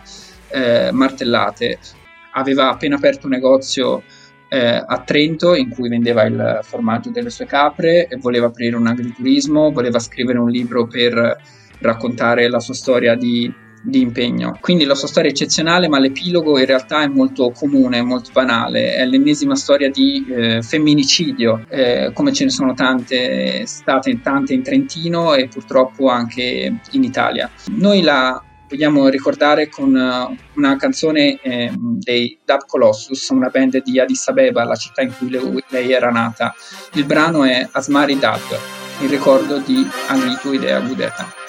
eh, 0.56 0.92
martellate. 0.92 1.80
Aveva 2.34 2.70
appena 2.70 2.96
aperto 2.96 3.28
un 3.28 3.34
negozio 3.34 4.04
eh, 4.56 4.84
a 4.86 5.02
Trento 5.06 5.54
in 5.54 5.70
cui 5.70 5.90
vendeva 5.90 6.24
il 6.24 6.60
formaggio 6.64 7.10
delle 7.10 7.30
sue 7.30 7.46
capre, 7.46 8.08
voleva 8.22 8.48
aprire 8.48 8.78
un 8.78 8.88
agriturismo, 8.88 9.72
voleva 9.72 10.00
scrivere 10.00 10.40
un 10.40 10.50
libro 10.50 10.88
per 10.88 11.38
raccontare 11.80 12.48
la 12.48 12.62
sua 12.62 12.74
storia 12.74 13.16
di, 13.16 13.52
di 13.82 14.00
impegno. 14.00 14.58
Quindi 14.62 14.86
la 14.86 14.96
sua 14.96 15.10
storia 15.10 15.30
è 15.30 15.34
eccezionale, 15.34 15.90
ma 15.90 16.00
l'epilogo 16.00 16.58
in 16.58 16.66
realtà 16.66 17.02
è 17.02 17.08
molto 17.08 17.52
comune, 17.52 18.02
molto 18.02 18.30
banale. 18.32 18.96
È 18.96 19.06
l'ennesima 19.06 19.56
storia 19.56 19.92
di 19.92 20.26
eh, 20.30 20.62
femminicidio, 20.62 21.66
eh, 21.68 22.12
come 22.14 22.32
ce 22.32 22.46
ne 22.46 22.50
sono 22.50 22.74
tante 22.74 23.66
state 23.66 24.22
tante 24.22 24.54
in 24.54 24.64
Trentino 24.64 25.34
e 25.34 25.50
purtroppo 25.50 26.08
anche 26.08 26.80
in 26.92 27.04
Italia. 27.04 27.50
Noi 27.72 28.02
la 28.02 28.42
vogliamo 28.68 29.08
ricordare 29.08 29.70
con 29.70 29.94
uh, 29.94 30.36
una 30.56 30.76
canzone 30.78 31.40
eh, 31.42 31.72
dei 31.76 32.40
Dub 32.44 32.66
Colossus, 32.66 33.30
una 33.30 33.50
band 33.50 33.82
di 33.84 34.00
Addis 34.00 34.28
Abeba, 34.28 34.64
la 34.64 34.76
città 34.76 35.02
in 35.02 35.14
cui 35.18 35.30
lei, 35.30 35.64
lei 35.70 35.92
era 35.92 36.10
nata. 36.10 36.54
Il 36.94 37.06
brano 37.06 37.44
è 37.44 37.68
Asmari 37.72 38.18
Dub, 38.18 38.60
in 39.02 39.10
ricordo 39.10 39.60
di 39.60 39.88
Anitu 40.08 40.52
Idea 40.52 40.80
Gudeta. 40.80 41.45